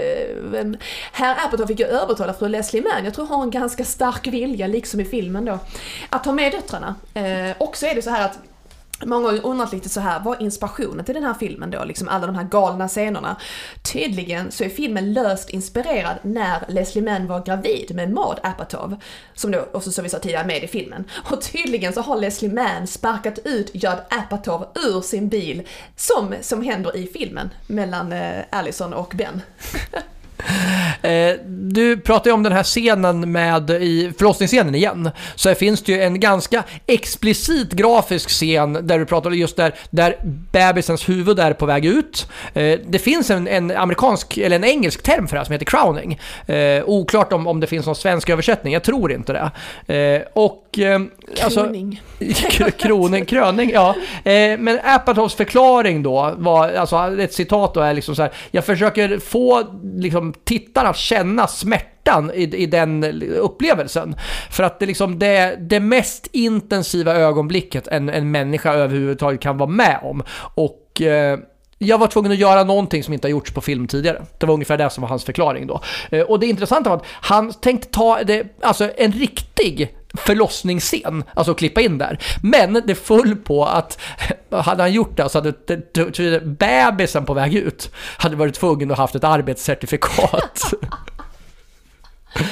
[1.11, 4.27] herr Apatow fick ju övertala fru Leslie Mann, jag tror hon har en ganska stark
[4.27, 5.59] vilja, liksom i filmen då,
[6.09, 6.95] att ta med döttrarna.
[7.17, 8.39] Uh, och så är det så här att
[9.05, 11.83] Många har ju undrat lite så här, vad är inspirationen till den här filmen då?
[11.83, 13.35] Liksom alla de här galna scenerna.
[13.81, 18.95] Tydligen så är filmen löst inspirerad när Leslie Mann var gravid med Maud Apatow,
[19.33, 21.03] som då också som vi sa tidigare med i filmen.
[21.31, 26.61] Och tydligen så har Leslie Mann sparkat ut Judd Apatow ur sin bil, som, som
[26.61, 29.41] händer i filmen, mellan eh, Allison och Ben.
[31.01, 35.83] Eh, du pratar ju om den här scenen med, i förlossningsscenen igen, så här finns
[35.83, 40.15] det ju en ganska explicit grafisk scen där du pratar just där, där
[40.51, 42.27] bebisens huvud är på väg ut.
[42.53, 45.65] Eh, det finns en, en amerikansk, eller en engelsk term för det här som heter
[45.65, 46.19] crowning.
[46.45, 49.51] Eh, oklart om, om det finns någon svensk översättning, jag tror inte det.
[49.95, 51.01] Eh, och eh,
[51.43, 51.63] alltså...
[51.63, 52.01] Kroning.
[52.57, 53.95] K- Kroning, kröning, ja.
[54.23, 58.65] Eh, men Apatows förklaring då var, alltså ett citat då är liksom så här, jag
[58.65, 59.63] försöker få
[59.95, 64.15] liksom tittarna att känna smärtan i, i den upplevelsen.
[64.49, 69.69] För att det liksom det, det mest intensiva ögonblicket en, en människa överhuvudtaget kan vara
[69.69, 70.23] med om.
[70.55, 71.39] Och eh,
[71.77, 74.21] jag var tvungen att göra någonting som inte har gjorts på film tidigare.
[74.39, 75.81] Det var ungefär det som var hans förklaring då.
[76.11, 81.53] Eh, Och det intressanta var att han tänkte ta det, alltså en riktig förlossningsscen, alltså
[81.53, 82.19] klippa in där.
[82.43, 83.99] Men det föll på att
[84.51, 89.15] hade han gjort det så hade bebisen på väg ut hade varit tvungen att haft
[89.15, 90.73] ett arbetscertifikat.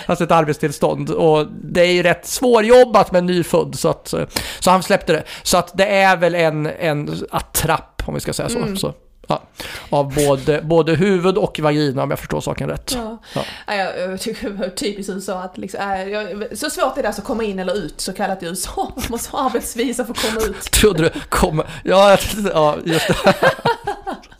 [0.05, 4.13] Alltså ett arbetstillstånd och det är ju rätt svårjobbat med en nyfödd så att
[4.59, 5.23] så han släppte det.
[5.43, 8.75] Så att det är väl en, en attrapp om vi ska säga så.
[8.75, 8.93] så
[9.29, 9.41] ja,
[9.89, 12.93] av både, både huvud och vagina om jag förstår saken rätt.
[12.95, 13.17] Ja.
[13.33, 13.41] Ja.
[13.67, 13.73] Ja.
[13.73, 17.27] Jag, tycker det var typiskt USA att liksom, äh, så svårt är det alltså att
[17.27, 18.91] komma in eller ut så kallat i USA.
[18.95, 20.61] Man måste ha arbetsvisa för att komma ut.
[20.71, 21.63] Trodde du kom...
[21.83, 22.17] Ja,
[22.53, 23.33] ja just det.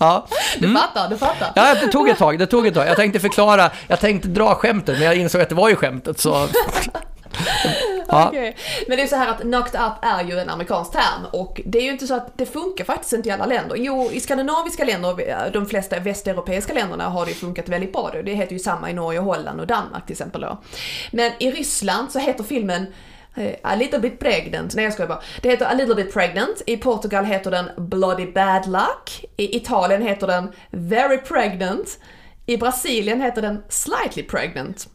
[0.02, 0.28] Ja.
[0.60, 1.52] Du fattar, du fattar.
[1.56, 2.40] ja, det tog ett tag.
[2.40, 2.88] Det tog ett tag.
[2.88, 6.20] Jag tänkte förklara, jag tänkte dra skämtet men jag insåg att det var ju skämtet
[6.20, 6.48] så...
[8.08, 8.32] Ja.
[8.88, 11.80] Men det är så här att knocked up är ju en amerikansk term och det
[11.80, 13.76] är ju inte så att det funkar faktiskt inte i alla länder.
[13.76, 18.10] Jo, i skandinaviska länder, de flesta västeuropeiska länderna har det ju funkat väldigt bra.
[18.14, 18.22] då.
[18.22, 20.62] Det heter ju samma i Norge, Holland och Danmark till exempel då.
[21.12, 22.86] Men i Ryssland så heter filmen
[23.36, 25.22] eh, A little bit pregnant, nej jag skojar bara.
[25.42, 30.02] Det heter A little bit pregnant, i Portugal heter den Bloody bad luck, i Italien
[30.02, 32.00] heter den Very pregnant,
[32.46, 34.88] i Brasilien heter den Slightly pregnant.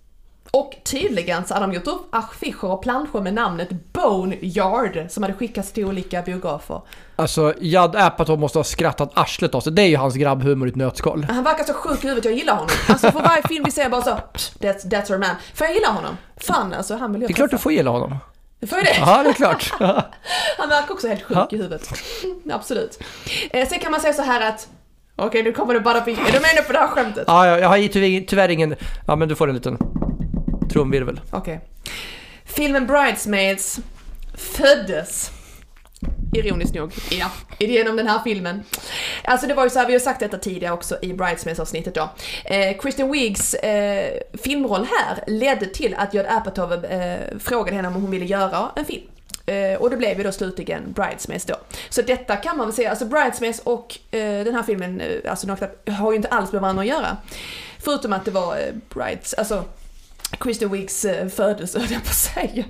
[0.54, 5.22] Och tydligen så hade de gjort upp affischer och planscher med namnet Bone Yard som
[5.22, 6.80] hade skickats till olika biografer.
[7.16, 9.72] Alltså, Judd Apatow måste ha skrattat arslet av sig.
[9.72, 11.26] Det är ju hans grabbhumor i ett nötskal.
[11.30, 12.68] Han verkar så sjuk i huvudet, jag gillar honom.
[12.88, 15.36] Alltså för varje film vi ser bara så, that's, that's our man.
[15.54, 16.16] För jag gillar honom.
[16.36, 18.16] Fan alltså, han vill jag Det är klart du får gilla honom.
[18.66, 18.96] Får jag det?
[18.98, 19.72] Ja, det är klart.
[20.58, 21.48] Han verkar också helt sjuk Ja.
[21.50, 21.88] i huvudet.
[22.50, 23.02] Absolut.
[23.50, 24.68] Eh, sen kan man säga så här att,
[25.16, 27.24] okej nu kommer det bara bli, är du med nu på det här skämtet?
[27.26, 28.74] Ja, jag, jag har ju tyvärr, tyvärr ingen...
[29.06, 29.78] Ja, men du får en liten...
[30.74, 31.20] trumvirvel.
[31.30, 31.60] Okej.
[32.44, 33.80] Filmen Bridesmaids
[34.34, 35.30] föddes
[36.32, 38.62] Ironiskt nog, ja, genom den här filmen.
[39.24, 42.08] Alltså det var ju så här, vi har sagt detta tidigare också i Bridesmaids-avsnittet då.
[42.44, 47.94] Eh, Kristen Wiggs eh, filmroll här ledde till att Judd Apatow eh, frågade henne om
[47.94, 49.02] hon ville göra en film.
[49.46, 51.54] Eh, och det blev ju då slutligen Bridesmaids då.
[51.88, 55.46] Så detta kan man väl säga, alltså Bridesmaids och eh, den här filmen, eh, alltså
[55.46, 57.16] Knocked har ju inte alls med varandra att göra.
[57.78, 59.64] Förutom att det var eh, Brides, alltså
[60.30, 62.64] Kristen Wiggs eh, födelse höll jag på att säga.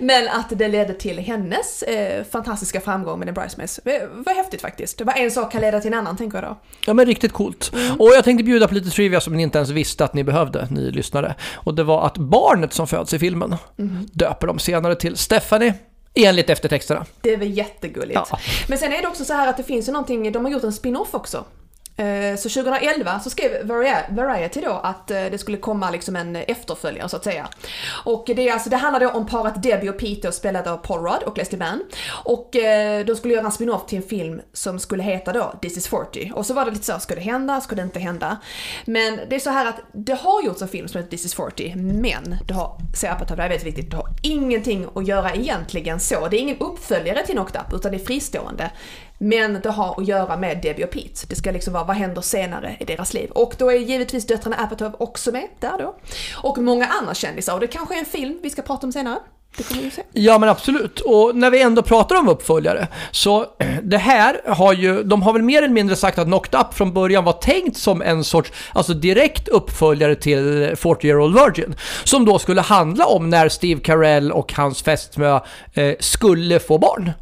[0.00, 3.80] Men att det ledde till hennes eh, fantastiska framgång med The Bridesmaids.
[3.84, 4.98] Det var häftigt faktiskt.
[4.98, 6.58] Det var en sak kan leda till en annan tänker jag då.
[6.86, 7.72] Ja men riktigt coolt.
[7.98, 10.68] Och jag tänkte bjuda på lite trivia som ni inte ens visste att ni behövde,
[10.70, 11.34] ni lyssnare.
[11.54, 13.56] Och det var att barnet som föds i filmen
[14.12, 15.74] döper de senare till Stephanie,
[16.14, 17.06] enligt eftertexterna.
[17.20, 18.20] Det är väl jättegulligt.
[18.30, 18.38] Ja.
[18.68, 20.64] Men sen är det också så här att det finns ju någonting, de har gjort
[20.64, 21.44] en spin-off också.
[21.96, 23.66] Eh, så 2011 så skrev
[24.10, 27.48] Variety då att eh, det skulle komma liksom en efterföljare så att säga.
[28.04, 31.00] Och det, är alltså, det handlar då om paret Debbie och Peter spelade av Paul
[31.00, 31.84] Rudd och Leslie Mann.
[32.24, 35.76] Och eh, de skulle göra en spin-off till en film som skulle heta då This
[35.76, 36.32] is 40.
[36.34, 38.36] Och så var det lite så, ska det hända, ska det inte hända?
[38.84, 41.34] Men det är så här att det har gjorts en film som heter This is
[41.34, 45.08] 40, men det har, säger Apatow, det här är väldigt viktigt, det har ingenting att
[45.08, 46.28] göra egentligen så.
[46.28, 48.70] Det är ingen uppföljare till Knocked Up, utan det är fristående.
[49.18, 51.26] Men det har att göra med Debbie och Pete.
[51.28, 53.30] Det ska liksom vara vad händer senare i deras liv.
[53.30, 55.96] Och då är givetvis döttrarna Apatow också med där då.
[56.34, 57.54] Och många andra kändisar.
[57.54, 59.18] Och det kanske är en film vi ska prata om senare.
[59.56, 60.02] Det kommer vi se.
[60.12, 61.00] Ja men absolut.
[61.00, 63.46] Och när vi ändå pratar om uppföljare, så
[63.82, 66.92] det här har ju, de har väl mer eller mindre sagt att Knocked Up från
[66.92, 71.76] början var tänkt som en sorts, alltså direkt uppföljare till 40 Year Old Virgin.
[72.04, 75.40] Som då skulle handla om när Steve Carell och hans fästmö
[75.74, 77.12] eh, skulle få barn.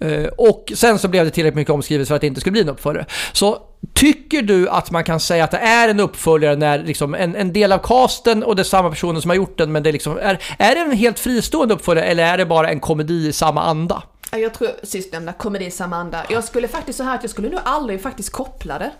[0.00, 2.60] Eh, och sen så blev det tillräckligt mycket omskrivet för att det inte skulle bli
[2.60, 3.06] en uppföljare.
[3.32, 3.62] Så
[3.94, 7.52] tycker du att man kan säga att det är en uppföljare när liksom en, en
[7.52, 9.92] del av casten och det är samma personer som har gjort den, men det är
[9.92, 13.32] liksom, är, är det en helt fristående uppföljare eller är det bara en komedi i
[13.32, 14.02] samma anda?
[14.30, 16.24] Jag tror sistnämnda, komedi i samma anda.
[16.28, 18.90] Jag skulle faktiskt så här att jag skulle nog aldrig faktiskt koppla det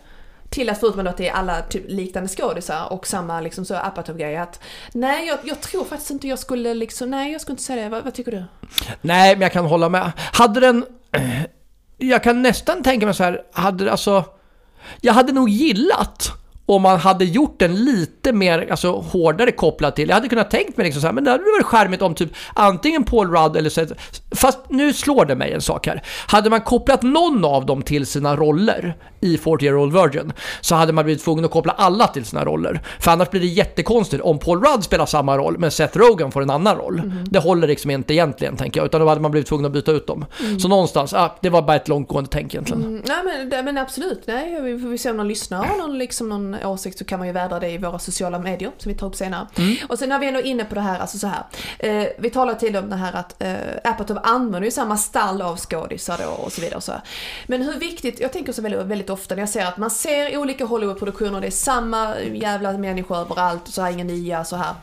[0.51, 4.36] till att förutom att det är alla typ liknande skådisar och samma liksom så Apatow-grej
[4.36, 4.61] att
[4.92, 7.88] nej jag, jag tror faktiskt inte jag skulle liksom, nej jag skulle inte säga det.
[7.88, 8.44] Vad, vad tycker du?
[9.01, 10.12] Nej, men jag kan hålla med.
[10.32, 10.86] Hade den...
[12.01, 14.24] Jag kan nästan tänka mig så här, hade alltså...
[15.01, 16.32] Jag hade nog gillat
[16.68, 20.09] om man hade gjort den lite mer alltså, hårdare kopplad till.
[20.09, 22.30] Jag hade kunnat tänkt mig liksom så här, men det hade varit charmigt om typ
[22.55, 23.86] antingen Paul Rudd eller så.
[24.34, 26.03] Fast nu slår det mig en sak här.
[26.26, 30.75] Hade man kopplat någon av dem till sina roller i 40 Year Old Virgin så
[30.75, 32.81] hade man blivit tvungen att koppla alla till sina roller.
[33.01, 36.43] För annars blir det jättekonstigt om Paul Rudd spelar samma roll men Seth Rogen får
[36.43, 37.12] en annan roll.
[37.31, 39.93] Det håller liksom inte egentligen tänker jag, utan då hade man blivit tvungen att byta
[39.93, 40.25] ut dem.
[40.61, 42.83] Så någonstans, ah, det var bara ett långtgående tänk egentligen.
[42.83, 46.29] Mm, nej men, men absolut, nej vi får se om någon lyssnar har någon, liksom,
[46.29, 49.07] någon åsikt så kan man ju vädra det i våra sociala medier som vi tar
[49.07, 49.47] upp senare.
[49.89, 51.43] Och sen när vi ändå är inne på det här, alltså så här.
[51.79, 55.57] Eh, vi talade till om det här att eh, Apatow använder ju samma stall av
[55.57, 56.93] skådisar då och så vidare och så.
[57.47, 60.37] Men hur viktigt, jag tänker så väldigt, väldigt ofta när jag ser att man ser
[60.37, 64.75] olika Hollywoodproduktioner, det är samma jävla människor överallt och så här, inga nya så här.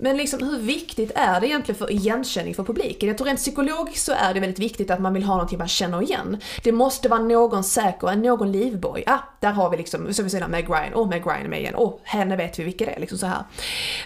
[0.00, 3.08] Men liksom hur viktigt är det egentligen för igenkänning för publiken?
[3.08, 5.68] Jag tror rent psykologiskt så är det väldigt viktigt att man vill ha någonting man
[5.68, 6.40] känner igen.
[6.62, 9.04] Det måste vara någon säker, någon livboj.
[9.06, 11.60] Ah, där har vi liksom, som vi säger Meg Ryan, åh Meg Ryan är med
[11.60, 13.42] igen, åh henne vet vi vilka det är, liksom så här.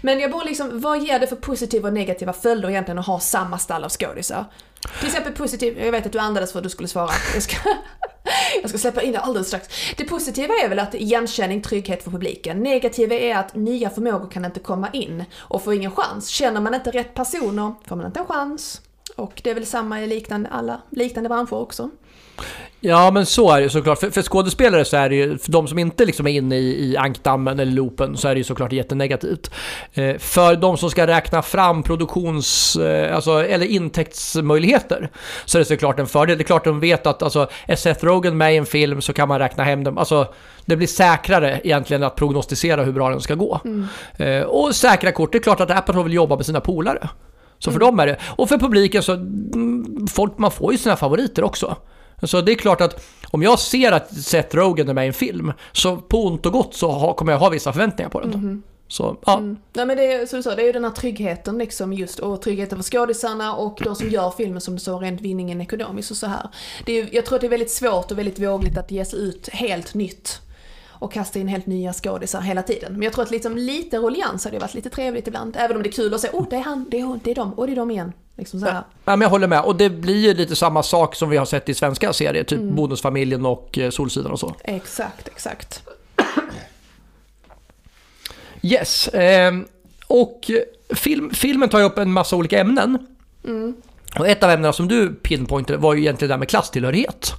[0.03, 3.21] Men jag bara liksom, vad ger det för positiva och negativa följder egentligen att ha
[3.21, 4.45] samma stall av skådisar?
[4.99, 7.11] Till exempel positiv, jag vet att du andades för att du skulle svara.
[7.35, 7.57] Jag ska,
[8.63, 9.69] jag ska släppa in det alldeles strax.
[9.97, 12.63] Det positiva är väl att igenkänning, trygghet för publiken.
[12.63, 16.29] Negativa är att nya förmågor kan inte komma in och får ingen chans.
[16.29, 18.81] Känner man inte rätt personer får man inte en chans.
[19.17, 21.91] Och det är väl samma i liknande, alla liknande branscher också.
[22.85, 23.99] Ja, men så är det såklart.
[23.99, 26.91] För, för skådespelare så är det ju, för de som inte liksom är inne i,
[26.91, 29.51] i ankdammen eller loopen, så är det ju såklart jättenegativt.
[29.93, 35.11] Eh, för de som ska räkna fram produktions, eh, alltså, eller intäktsmöjligheter,
[35.45, 36.39] så är det såklart en fördel.
[36.39, 39.13] Det är klart de vet att alltså, är Seth Rogen med i en film så
[39.13, 39.99] kan man räkna hem dem.
[39.99, 40.27] Alltså,
[40.65, 43.61] det blir säkrare egentligen att prognostisera hur bra den ska gå.
[44.17, 47.09] Eh, och säkra kort, det är klart att Apatow vill jobba med sina polare.
[47.59, 48.17] Så för dem är det.
[48.27, 51.77] Och för publiken så, mm, folk, man får ju sina favoriter också.
[52.23, 55.13] Så det är klart att om jag ser att Seth Rogen är med i en
[55.13, 58.63] film, så på ont och gott så kommer jag ha vissa förväntningar på den.
[58.89, 59.41] Så, ja.
[59.73, 62.19] Nej men det är som du sa, det är ju den här tryggheten liksom just
[62.19, 66.11] och tryggheten för skådisarna och de som gör filmen som du sa, rent vinningen ekonomiskt
[66.11, 66.49] och så här.
[66.87, 69.19] Det är, jag tror att det är väldigt svårt och väldigt vågligt att ge sig
[69.19, 70.41] ut helt nytt
[70.89, 72.93] och kasta in helt nya skådisar hela tiden.
[72.93, 75.57] Men jag tror att liksom lite ruljans hade varit lite trevligt ibland.
[75.59, 77.31] Även om det är kul att säga oh det är han, det är hon, det
[77.31, 78.13] är de, och det är de igen.
[78.37, 78.67] Liksom så.
[78.67, 79.61] Ja, men jag håller med.
[79.61, 82.61] Och det blir ju lite samma sak som vi har sett i svenska serier, typ
[82.61, 84.55] Bonusfamiljen och eh, Solsidan och så.
[84.65, 85.83] Exakt, exakt.
[88.63, 89.09] Yes.
[89.13, 89.67] ehm,
[90.07, 90.51] och
[90.95, 93.07] film, filmen tar ju upp en massa olika ämnen.
[94.19, 97.33] Och ett av ämnena som du pinpointade var ju egentligen det där med klasstillhörighet.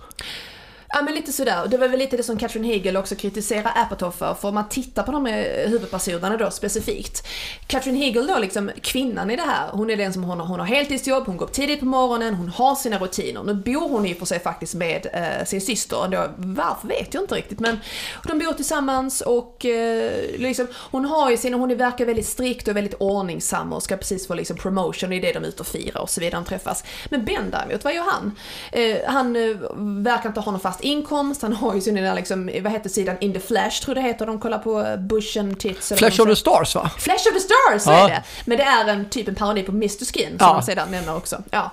[0.95, 4.11] Ja men lite sådär, det var väl lite det som Katrin Hegel också kritiserar Apatow
[4.11, 5.25] för, för om man tittar på de
[5.67, 7.27] huvudpersonerna då specifikt.
[7.67, 10.59] Katrin Hegel då liksom, kvinnan i det här, hon är den som hon har, hon
[10.59, 13.43] har heltidsjobb, hon går upp tidigt på morgonen, hon har sina rutiner.
[13.43, 17.13] Nu bor hon i och för sig faktiskt med eh, sin syster, ändå, varför vet
[17.13, 17.79] jag inte riktigt men
[18.27, 22.75] de bor tillsammans och eh, liksom, hon har ju sina, hon verkar väldigt strikt och
[22.75, 25.67] väldigt ordningsam och ska precis få liksom promotion, det är det de är ute och
[25.67, 26.83] firar och så vidare, de träffas.
[27.09, 28.31] Men Ben däremot, vad gör han?
[28.71, 29.55] Eh, han eh,
[30.03, 33.15] verkar inte ha någon fast inkomst, han har ju sin där liksom, vad heter sidan,
[33.21, 35.91] In the Flash tror jag det heter, de kollar på Bush and Tits.
[35.91, 36.91] eller Flash of de the Stars va?
[36.99, 38.05] Flash of the Stars, så Ja.
[38.05, 38.23] är det.
[38.45, 40.53] Men det är en typ en parodi på Mr Skin som Ja.
[40.53, 41.43] man sedan nämner också.
[41.51, 41.71] Ja.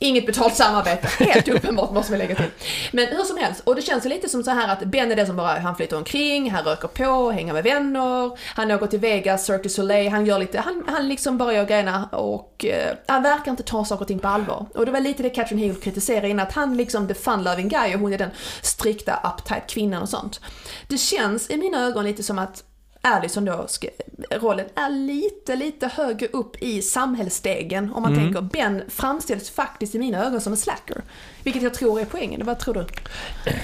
[0.00, 2.50] Inget betalt samarbete, helt uppenbart måste vi lägga till.
[2.92, 5.26] Men hur som helst, och det känns lite som så här att Ben är den
[5.26, 9.46] som bara, han flyter omkring, han röker på, hänger med vänner, han åker till Vegas,
[9.46, 13.22] Cirque du Soleil, han gör lite, han, han liksom bara gör grejerna och eh, han
[13.22, 14.66] verkar inte ta saker och ting på allvar.
[14.74, 17.94] Och det var lite det Catherine Hill kritiserade innan, att han liksom the fun-loving guy
[17.94, 18.30] och hon är den
[18.62, 20.40] strikta, uptight kvinnan och sånt.
[20.88, 22.64] Det känns i mina ögon lite som att
[23.00, 23.88] Allison då, ska,
[24.30, 28.40] rollen är lite, lite högre upp i samhällsstegen om man tänker.
[28.40, 31.02] Ben framställs faktiskt i mina ögon som en slacker.
[31.42, 32.86] Vilket jag tror är poängen, vad tror du?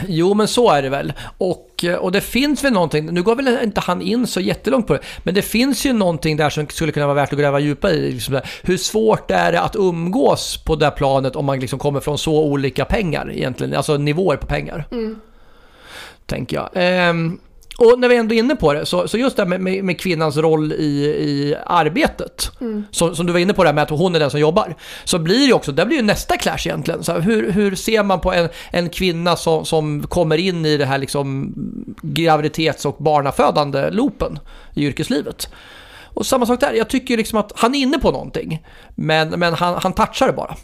[0.09, 1.13] Jo, men så är det väl.
[1.39, 4.93] Och, och det finns väl någonting, nu går väl inte han in så jättelångt på
[4.93, 7.93] det, men det finns ju någonting där som skulle kunna vara värt att gräva djupare
[7.93, 8.13] i.
[8.13, 12.01] Liksom hur svårt är det att umgås på det här planet om man liksom kommer
[12.01, 14.87] från så olika pengar egentligen, alltså nivåer på pengar.
[16.27, 16.69] Tänker jag.
[16.75, 17.39] Ehm,
[17.79, 19.85] och när vi ändå är inne på det, så, så just det här med, med,
[19.85, 22.51] med kvinnans roll i, i arbetet,
[22.91, 24.75] som, som du var inne på det här med att hon är den som jobbar,
[25.05, 27.05] så blir det också, där blir ju nästa clash egentligen.
[27.05, 30.77] Så här, hur, hur ser man på en, en kvinna som, som kommer in i
[30.77, 31.55] det här liksom
[32.03, 34.39] graviditets och barnafödande loopen
[34.75, 35.49] i yrkeslivet?
[36.15, 38.63] Och samma sak där, jag tycker liksom att han är inne på någonting,
[38.95, 40.57] men, men han, han touchar det bara.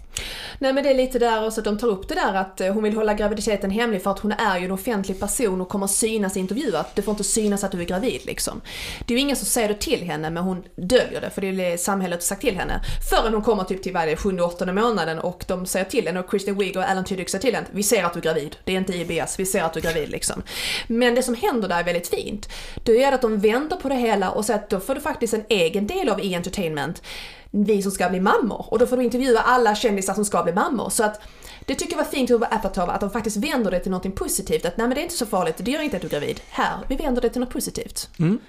[0.59, 2.73] Nej men det är lite där också att de tar upp det där att eh,
[2.73, 5.87] hon vill hålla graviditeten hemlig för att hon är ju en offentlig person och kommer
[5.87, 6.85] synas i intervjuer.
[6.95, 8.61] Det får inte synas att du är gravid liksom.
[9.07, 11.49] Det är ju ingen som säger det till henne men hon döljer det för det
[11.49, 12.81] är det samhället sagt till henne.
[13.11, 16.31] Förrän hon kommer typ till varje sjunde, åttonde månaden och de säger till henne och
[16.31, 18.57] Kristen Wiig och Alan Tudyk säger till henne vi ser att du är gravid.
[18.65, 20.43] Det är inte IBS, vi ser att du är gravid liksom.
[20.87, 22.49] Men det som händer där är väldigt fint.
[22.85, 25.35] Det är att de vänder på det hela och säger att då får du faktiskt
[25.35, 27.03] en egen del av e-entertainment
[27.51, 28.67] vi som ska bli mammor.
[28.69, 30.91] Och då får du intervjua alla kändisar som ska bli mammor.
[30.91, 31.21] Så att
[31.67, 34.65] det tycker jag var fint av Apatow att de faktiskt vänder det till något positivt.
[34.65, 36.41] Att nej men det är inte så farligt, det gör inte att du är gravid.
[36.51, 38.09] Här, vi vänder det till något positivt.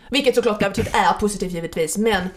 [0.09, 2.27] Vilket såklart graviditet är positivt givetvis, men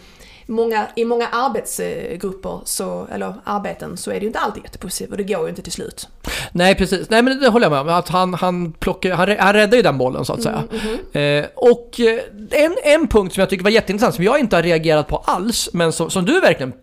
[0.45, 5.17] många, i många arbetsgrupper, så, eller arbeten, så är det ju inte alltid jättepositivt och
[5.17, 6.07] det går ju inte till slut.
[6.51, 7.09] Nej, precis.
[7.09, 7.99] Nej, men det håller jag med om.
[7.99, 10.63] Att han, han, plockar, han, han räddar ju den bollen så att säga.
[11.21, 12.19] Eh, och eh,
[12.51, 15.69] en, en punkt som jag tycker var jätteintressant, som jag inte har reagerat på alls,
[15.73, 16.73] men som, som du verkligen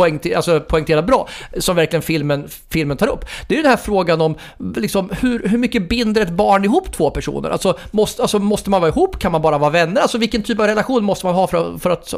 [0.00, 1.28] poängter, alltså poängterar bra,
[1.58, 3.24] som verkligen filmen, filmen tar upp.
[3.48, 4.34] Det är den här frågan om
[4.76, 7.50] liksom, hur, hur mycket binder ett barn ihop två personer?
[7.50, 9.18] Alltså måste, alltså måste man vara ihop?
[9.18, 10.00] Kan man bara vara vänner?
[10.00, 12.14] Alltså vilken typ av relation måste man ha för, för att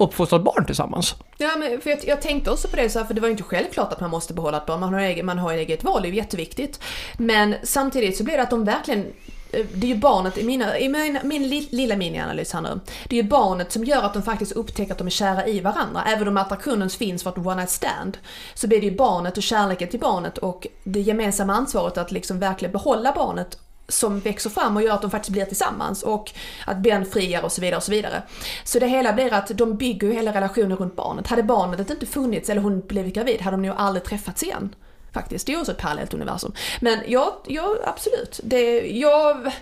[0.00, 1.14] uppfostra ett barn tillsammans?
[1.38, 3.32] Ja, men för jag, jag tänkte också på det, så här, för det var ju
[3.32, 4.80] inte självklart att man måste behålla ett barn.
[4.80, 6.80] Man har, egen, man har ett eget val, det är ju jätteviktigt.
[7.18, 9.06] Men samtidigt så blir det att de verkligen
[9.52, 13.18] Eh, det är ju barnet, i, mina, i min, min lilla minianalys här nu, det
[13.18, 16.04] är ju barnet som gör att de faktiskt upptäcker att de är kära i varandra.
[16.06, 18.18] Även om attraktionen finns för att one night stand,
[18.54, 22.38] så blir det ju barnet och kärleken till barnet och det gemensamma ansvaret att liksom
[22.38, 26.32] verkligen behålla barnet som växer fram och gör att de faktiskt blir tillsammans och
[26.66, 28.22] att Ben friar och så vidare och så vidare.
[28.64, 31.26] Så det hela blir att de bygger ju hela relationen runt barnet.
[31.26, 34.74] Hade barnet inte funnits eller hon blivit gravid hade de nog aldrig träffats igen.
[35.12, 36.52] Faktiskt, det är också ett parallellt universum.
[36.80, 38.40] Men ja, ja absolut.
[38.42, 39.52] Det, jag,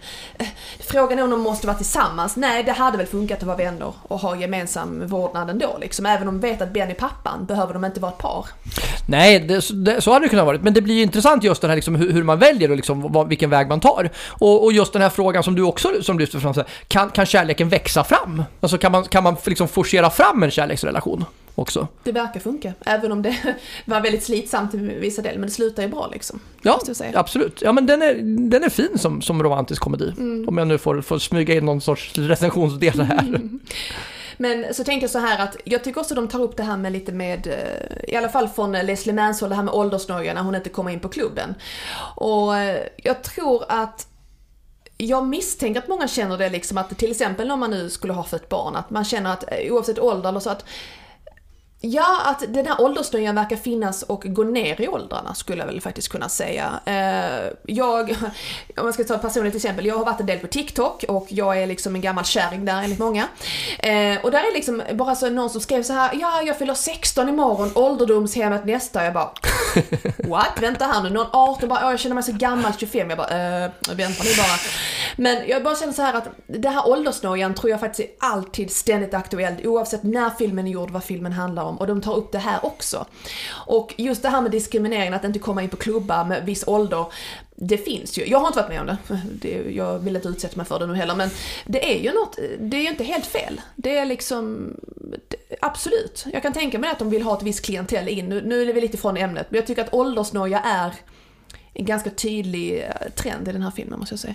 [0.81, 2.37] frågan är om de måste vara tillsammans.
[2.37, 5.77] Nej, det hade väl funkat att vara vänner och ha gemensam vårdnad ändå.
[5.81, 6.07] Liksom.
[6.07, 8.47] Även om de vet att Ben är pappan behöver de inte vara ett par.
[9.07, 10.59] Nej, det, det, så hade det kunnat vara.
[10.59, 13.13] Men det blir ju intressant just den här liksom, hur, hur man väljer och liksom,
[13.13, 14.11] vad, vilken väg man tar.
[14.29, 17.11] Och, och just den här frågan som du också som lyfter fram, så här, kan,
[17.11, 18.43] kan kärleken växa fram?
[18.61, 21.25] Alltså kan man, kan man liksom forcera fram en kärleksrelation
[21.59, 21.89] också?
[22.05, 22.73] Det verkar funka.
[22.87, 23.37] Även om det
[23.85, 25.39] var väldigt slitsamt i vissa delar.
[25.39, 26.41] Men det slutar ju bra liksom.
[26.63, 26.81] Ja,
[27.15, 27.63] absolut.
[27.63, 28.15] Ja, men den är,
[28.51, 30.13] den är fin som, som romantisk komedi.
[30.47, 33.41] Om jag nu får, får smyga in någon sorts recensionsdel här.
[34.41, 36.77] Men så tänkte jag så här att jag tycker också de tar upp det här
[36.77, 40.43] med lite med, eh, i alla fall från Leslie Manson, det här med åldersnoja när
[40.43, 41.55] hon inte kommer in på klubben.
[42.17, 44.07] Och eh, jag tror att
[44.99, 48.25] jag misstänker att många känner det liksom att till exempel när man nu skulle ha
[48.25, 50.65] fött barn, att man känner att eh, oavsett ålder eller så att
[51.81, 55.81] Ja, att den här åldersnöjan verkar finnas och gå ner i åldrarna skulle jag väl
[55.81, 56.81] faktiskt kunna säga.
[56.85, 58.17] Eh, jag,
[58.77, 61.27] om man ska ta ett personligt exempel, jag har varit en del på TikTok och
[61.29, 63.29] jag är liksom en gammal kärring där enligt många.
[63.79, 66.75] Eh, och där är liksom bara så någon som skrev så här, ja jag fyller
[66.75, 69.05] 16 imorgon, ålderdomshemmet nästa.
[69.05, 69.31] Jag bara,
[70.29, 70.53] what?
[70.61, 73.11] Vänta här nu, någon 18 bara, jag känner mig så gammal, 25.
[73.11, 74.59] Jag bara, äh, vänta nu bara.
[75.17, 78.71] Men jag bara känner så här att det här åldersnojan tror jag faktiskt är alltid
[78.71, 82.33] ständigt aktuellt oavsett när filmen är gjord, vad filmen handlar om och de tar upp
[82.33, 83.07] det här också.
[83.51, 87.07] Och just det här med diskriminering, att inte komma in på klubbar med viss ålder,
[87.57, 88.27] det finns ju.
[88.27, 90.87] Jag har inte varit med om det, det jag vill inte utsätta mig för det
[90.87, 91.31] nu heller, men
[91.67, 93.61] det är ju något, det är ju inte helt fel.
[93.77, 94.73] Det är liksom,
[95.61, 96.27] absolut.
[96.33, 98.73] Jag kan tänka mig att de vill ha ett visst klientell in, nu, nu är
[98.73, 100.95] vi lite från ämnet, men jag tycker att åldersnoja är
[101.75, 104.35] en ganska tydlig eh, trend i den här filmen måste jag säga.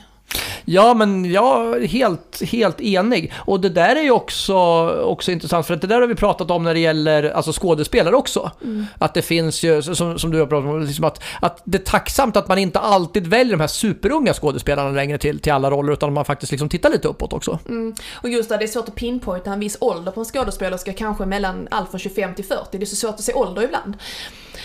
[0.65, 3.34] Ja, men jag är helt, helt enig.
[3.38, 4.55] Och det där är ju också,
[5.03, 8.15] också intressant, för att det där har vi pratat om när det gäller alltså skådespelare
[8.15, 8.51] också.
[8.63, 8.86] Mm.
[8.97, 11.84] Att det finns ju, som, som du har pratat om, liksom att, att det är
[11.84, 15.93] tacksamt att man inte alltid väljer de här superunga skådespelarna längre till, till alla roller,
[15.93, 17.59] utan man faktiskt liksom tittar lite uppåt också.
[17.69, 17.95] Mm.
[18.13, 21.25] Och just det, det är svårt att pinpointa en viss ålder på en skådespelerska, kanske
[21.25, 22.77] mellan allt från 25 till 40.
[22.77, 23.95] Det är så svårt att se ålder ibland.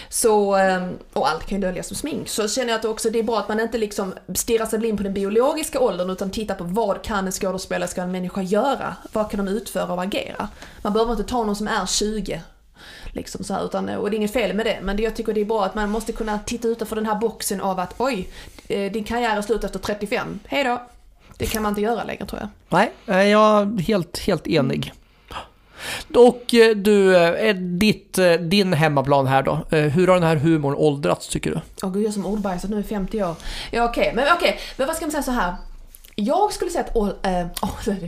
[0.08, 2.28] Så, ehm, och allt kan ju döljas som smink.
[2.28, 4.98] Så känner jag att också det är bra att man inte liksom stirrar sig blind
[4.98, 8.96] på den biologiska åldern utan tittar på vad kan en skådespelare, ska en människa göra?
[9.12, 10.48] Vad kan de utföra och agera?
[10.82, 12.42] Man behöver inte ta någon som är 20
[13.12, 15.32] Liksom så här, utan, och det är inget fel med det, men det, jag tycker
[15.32, 18.28] det är bra att man måste kunna titta utanför den här boxen av att oj,
[18.68, 20.82] eh, din karriär är slut efter 35, hejdå.
[21.38, 22.48] Det kan man inte göra längre tror jag.
[22.68, 24.92] Nej, eh, jag är helt, helt enig.
[26.14, 29.66] Och eh, du, eh, ditt, eh, din hemmaplan här då.
[29.70, 31.60] Hur har den här humorn åldrats tycker du?
[31.82, 33.34] Åh gud, jag som ordbajsat nu i 50 år.
[33.70, 34.14] Ja okej, okay.
[34.14, 34.60] men okej, okay.
[34.76, 35.54] men vad ska man säga så här?
[36.20, 37.98] Jag skulle säga att, äh, oh,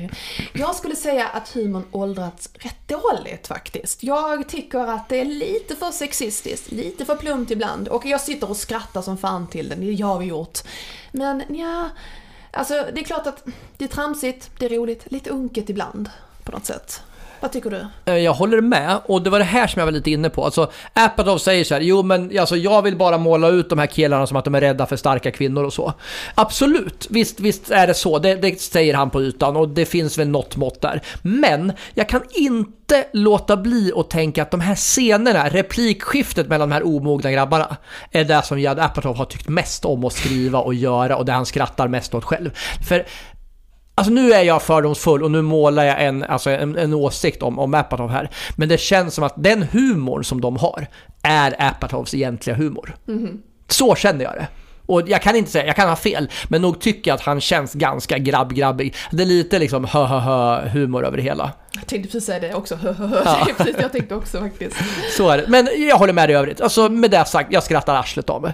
[0.53, 4.03] jag skulle säga att humorn åldrats rätt dåligt faktiskt.
[4.03, 7.89] Jag tycker att det är lite för sexistiskt, lite för plumpt ibland.
[7.89, 10.59] Och jag sitter och skrattar som fan till den, det har vi gjort.
[11.13, 11.89] Men ja,
[12.51, 13.45] alltså det är klart att
[13.77, 16.11] det är tramsigt, det är roligt, lite unket ibland
[16.45, 17.03] på något sätt.
[17.41, 17.87] Vad tycker du?
[18.05, 20.45] Eh, jag håller med och det var det här som jag var lite inne på.
[20.45, 23.87] Alltså, Apatow säger så här, jo men alltså, jag vill bara måla ut de här
[23.87, 25.93] killarna som att de är rädda för starka kvinnor och så.
[26.35, 30.19] Absolut, visst, visst är det så, det, det säger han på ytan och det finns
[30.19, 31.01] väl något mått där.
[31.23, 36.75] Men jag kan inte låta bli att tänka att de här scenerna, replikskiftet mellan de
[36.75, 37.77] här omogna grabbarna,
[38.11, 41.33] är det som Judd Apatow har tyckt mest om att skriva och göra och det
[41.33, 42.51] han skrattar mest åt själv.
[42.89, 43.07] För
[43.95, 47.59] Alltså nu är jag fördomsfull och nu målar jag en, alltså en, en åsikt om,
[47.59, 48.31] om Apatow här.
[48.57, 50.87] Men det känns som att den humorn som de har
[51.23, 52.97] är Apatows egentliga humor.
[53.09, 53.39] Mm.
[53.69, 54.47] Så känner jag det.
[54.91, 57.41] Och jag kan inte säga, jag kan ha fel, men nog tycker jag att han
[57.41, 58.95] känns ganska grabb-grabbig.
[59.11, 61.53] Det är lite liksom hö hö hö humor över det hela.
[61.73, 63.23] Jag tänkte precis säga det också, hö hö hö.
[63.25, 63.47] Ja.
[63.57, 64.77] Precis jag tänkte också faktiskt.
[65.17, 66.61] Så är det, men jag håller med dig i övrigt.
[66.61, 68.53] Alltså med det sagt, jag skrattar arslet av mig.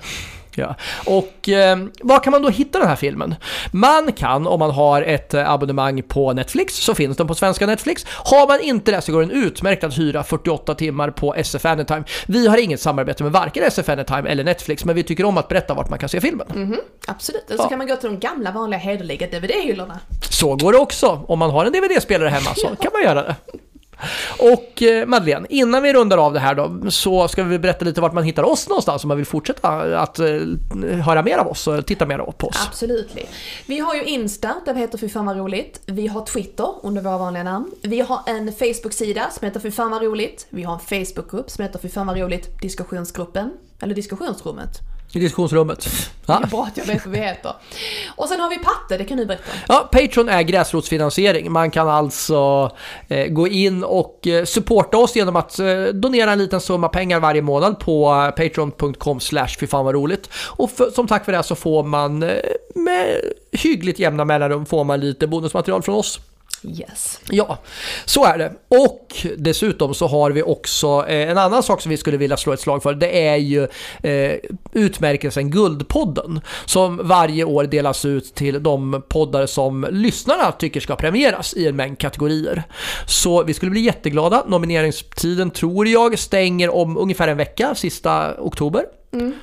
[0.56, 0.74] Ja.
[1.06, 3.34] Och eh, var kan man då hitta den här filmen?
[3.70, 7.66] Man kan, om man har ett eh, abonnemang på Netflix, så finns den på svenska
[7.66, 8.06] Netflix.
[8.08, 12.04] Har man inte det så går den utmärkt att hyra 48 timmar på SF Anytime.
[12.26, 15.48] Vi har inget samarbete med varken SF Anytime eller Netflix, men vi tycker om att
[15.48, 16.46] berätta vart man kan se filmen.
[16.54, 16.78] Mm -hmm.
[17.06, 17.68] Absolut, och så ja.
[17.68, 19.98] kan man gå till de gamla vanliga hederliga DVD-hyllorna.
[20.30, 21.24] Så går det också.
[21.28, 23.34] Om man har en DVD-spelare hemma så kan man göra det.
[24.38, 28.00] Och eh, Madeleine, innan vi rundar av det här då, så ska vi berätta lite
[28.00, 29.68] vart man hittar oss någonstans om man vill fortsätta
[30.00, 30.26] att eh,
[31.04, 32.66] höra mer av oss och titta mer på oss.
[32.68, 33.16] Absolut.
[33.66, 35.80] Vi har ju Insta, där vi heter Fy fan vad roligt.
[35.86, 37.70] Vi har Twitter under våra vanliga namn.
[37.82, 40.46] Vi har en Facebook-sida som heter Fy fan vad roligt.
[40.50, 44.80] Vi har en Facebook-grupp som heter Fy fan vad roligt diskussionsgruppen, eller diskussionsrummet.
[45.12, 45.88] I diskussionsrummet.
[46.26, 46.38] Ja.
[46.38, 47.52] Det är bra att jag vet vad vi heter.
[48.16, 51.52] Och sen har vi Patte, det kan du berätta Ja, Patreon är gräsrotsfinansiering.
[51.52, 52.70] Man kan alltså
[53.08, 57.20] eh, gå in och eh, supporta oss genom att eh, donera en liten summa pengar
[57.20, 60.30] varje månad på eh, patreon.com slash roligt.
[60.56, 62.36] Och för, som tack för det så får man eh,
[62.74, 63.20] med
[63.52, 66.20] hyggligt jämna mellanrum får man lite bonusmaterial från oss.
[66.62, 67.20] Yes.
[67.30, 67.58] Ja,
[68.04, 68.52] så är det.
[68.68, 72.52] Och dessutom så har vi också eh, en annan sak som vi skulle vilja slå
[72.52, 72.94] ett slag för.
[72.94, 73.68] Det är ju
[74.02, 74.36] eh,
[74.72, 81.54] utmärkelsen Guldpodden som varje år delas ut till de poddar som lyssnarna tycker ska premieras
[81.54, 82.62] i en mängd kategorier.
[83.06, 84.44] Så vi skulle bli jätteglada.
[84.46, 88.84] Nomineringstiden tror jag stänger om ungefär en vecka, sista oktober.
[89.12, 89.34] Mm.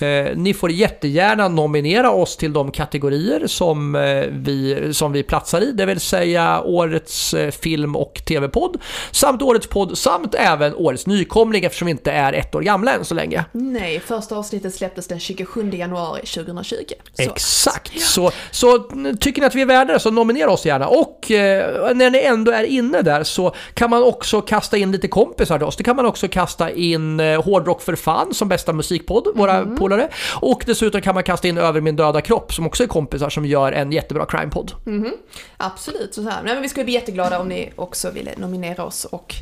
[0.00, 5.60] Eh, ni får jättegärna nominera oss till de kategorier som, eh, vi, som vi platsar
[5.60, 11.06] i, det vill säga årets eh, film och tv-podd, samt årets podd, samt även årets
[11.06, 13.44] nykomling eftersom vi inte är ett år gamla än så länge.
[13.52, 16.76] Nej, första avsnittet släpptes den 27 januari 2020.
[17.12, 17.22] Så.
[17.22, 20.88] Exakt, så, så mm, tycker ni att vi är värda det så nominera oss gärna.
[20.88, 25.08] Och eh, när ni ändå är inne där så kan man också kasta in lite
[25.08, 25.76] kompisar till oss.
[25.76, 28.72] Det kan man också kasta in Hårdrock för fan som bästa
[29.08, 29.76] musikpodd, våra Mm.
[29.76, 30.08] polare.
[30.40, 33.46] Och dessutom kan man kasta in Över min döda kropp som också är kompisar som
[33.46, 34.72] gör en jättebra crime-podd.
[34.84, 35.12] Mhm.
[35.56, 36.14] Absolut.
[36.14, 36.42] Så här.
[36.44, 39.04] Nej, men vi skulle bli jätteglada om ni också ville nominera oss.
[39.04, 39.34] Och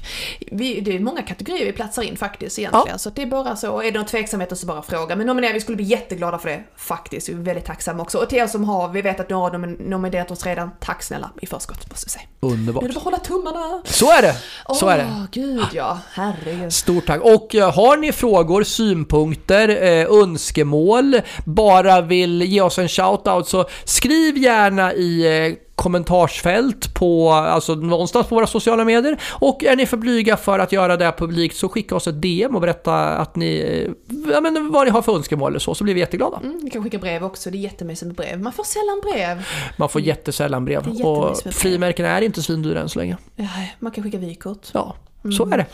[0.53, 2.99] vi, det är många kategorier vi platsar in faktiskt egentligen.
[2.99, 3.81] Så att det är bara så.
[3.83, 5.17] Är det någon tveksamheter så bara fråga.
[5.17, 7.29] Men nominera, vi skulle bli jätteglada för det faktiskt.
[7.29, 8.19] Vi är väldigt tacksamma också.
[8.19, 10.71] Och till er som har, vi vet att några har nomin- nominerat oss redan.
[10.81, 12.25] Tack snälla i förskott måste vi säga.
[12.41, 12.83] Underbart.
[12.83, 13.83] Nu är det bara hålla tummarna.
[13.85, 14.35] Så är det!
[14.75, 15.27] Så är det.
[15.33, 15.99] Gud ja.
[16.13, 16.73] Herregud.
[16.73, 17.21] Stort tack.
[17.23, 23.65] Och eh, har ni frågor, synpunkter, eh, önskemål, bara vill ge oss en shoutout så
[23.85, 29.21] skriv gärna i eh, kommentarsfält på, alltså någonstans på våra sociala medier.
[29.31, 32.55] Och är ni för blyga för att göra det publikt så skicka oss ett DM
[32.55, 35.85] och berätta att ni, eh, ja, men vad ni har för önskemål eller så, så
[35.85, 36.41] blir vi jätteglada.
[36.43, 38.41] Mm, ni kan skicka brev också, det är jättemysigt med brev.
[38.41, 39.47] Man får sällan brev.
[39.77, 41.53] Man får jättesällan brev och brev.
[41.53, 43.17] frimärken är inte svindyra än så länge.
[43.37, 44.69] Ja, Man kan skicka vykort.
[44.73, 44.97] Ja,
[45.37, 45.67] så är det.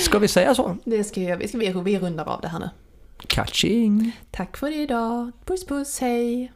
[0.00, 0.76] Ska vi säga så?
[0.84, 2.70] Det ska vi, ska, vi, vi rundar av det här nu.
[3.26, 4.12] Catching!
[4.30, 5.32] Tack för idag.
[5.44, 6.52] Puss puss, hej!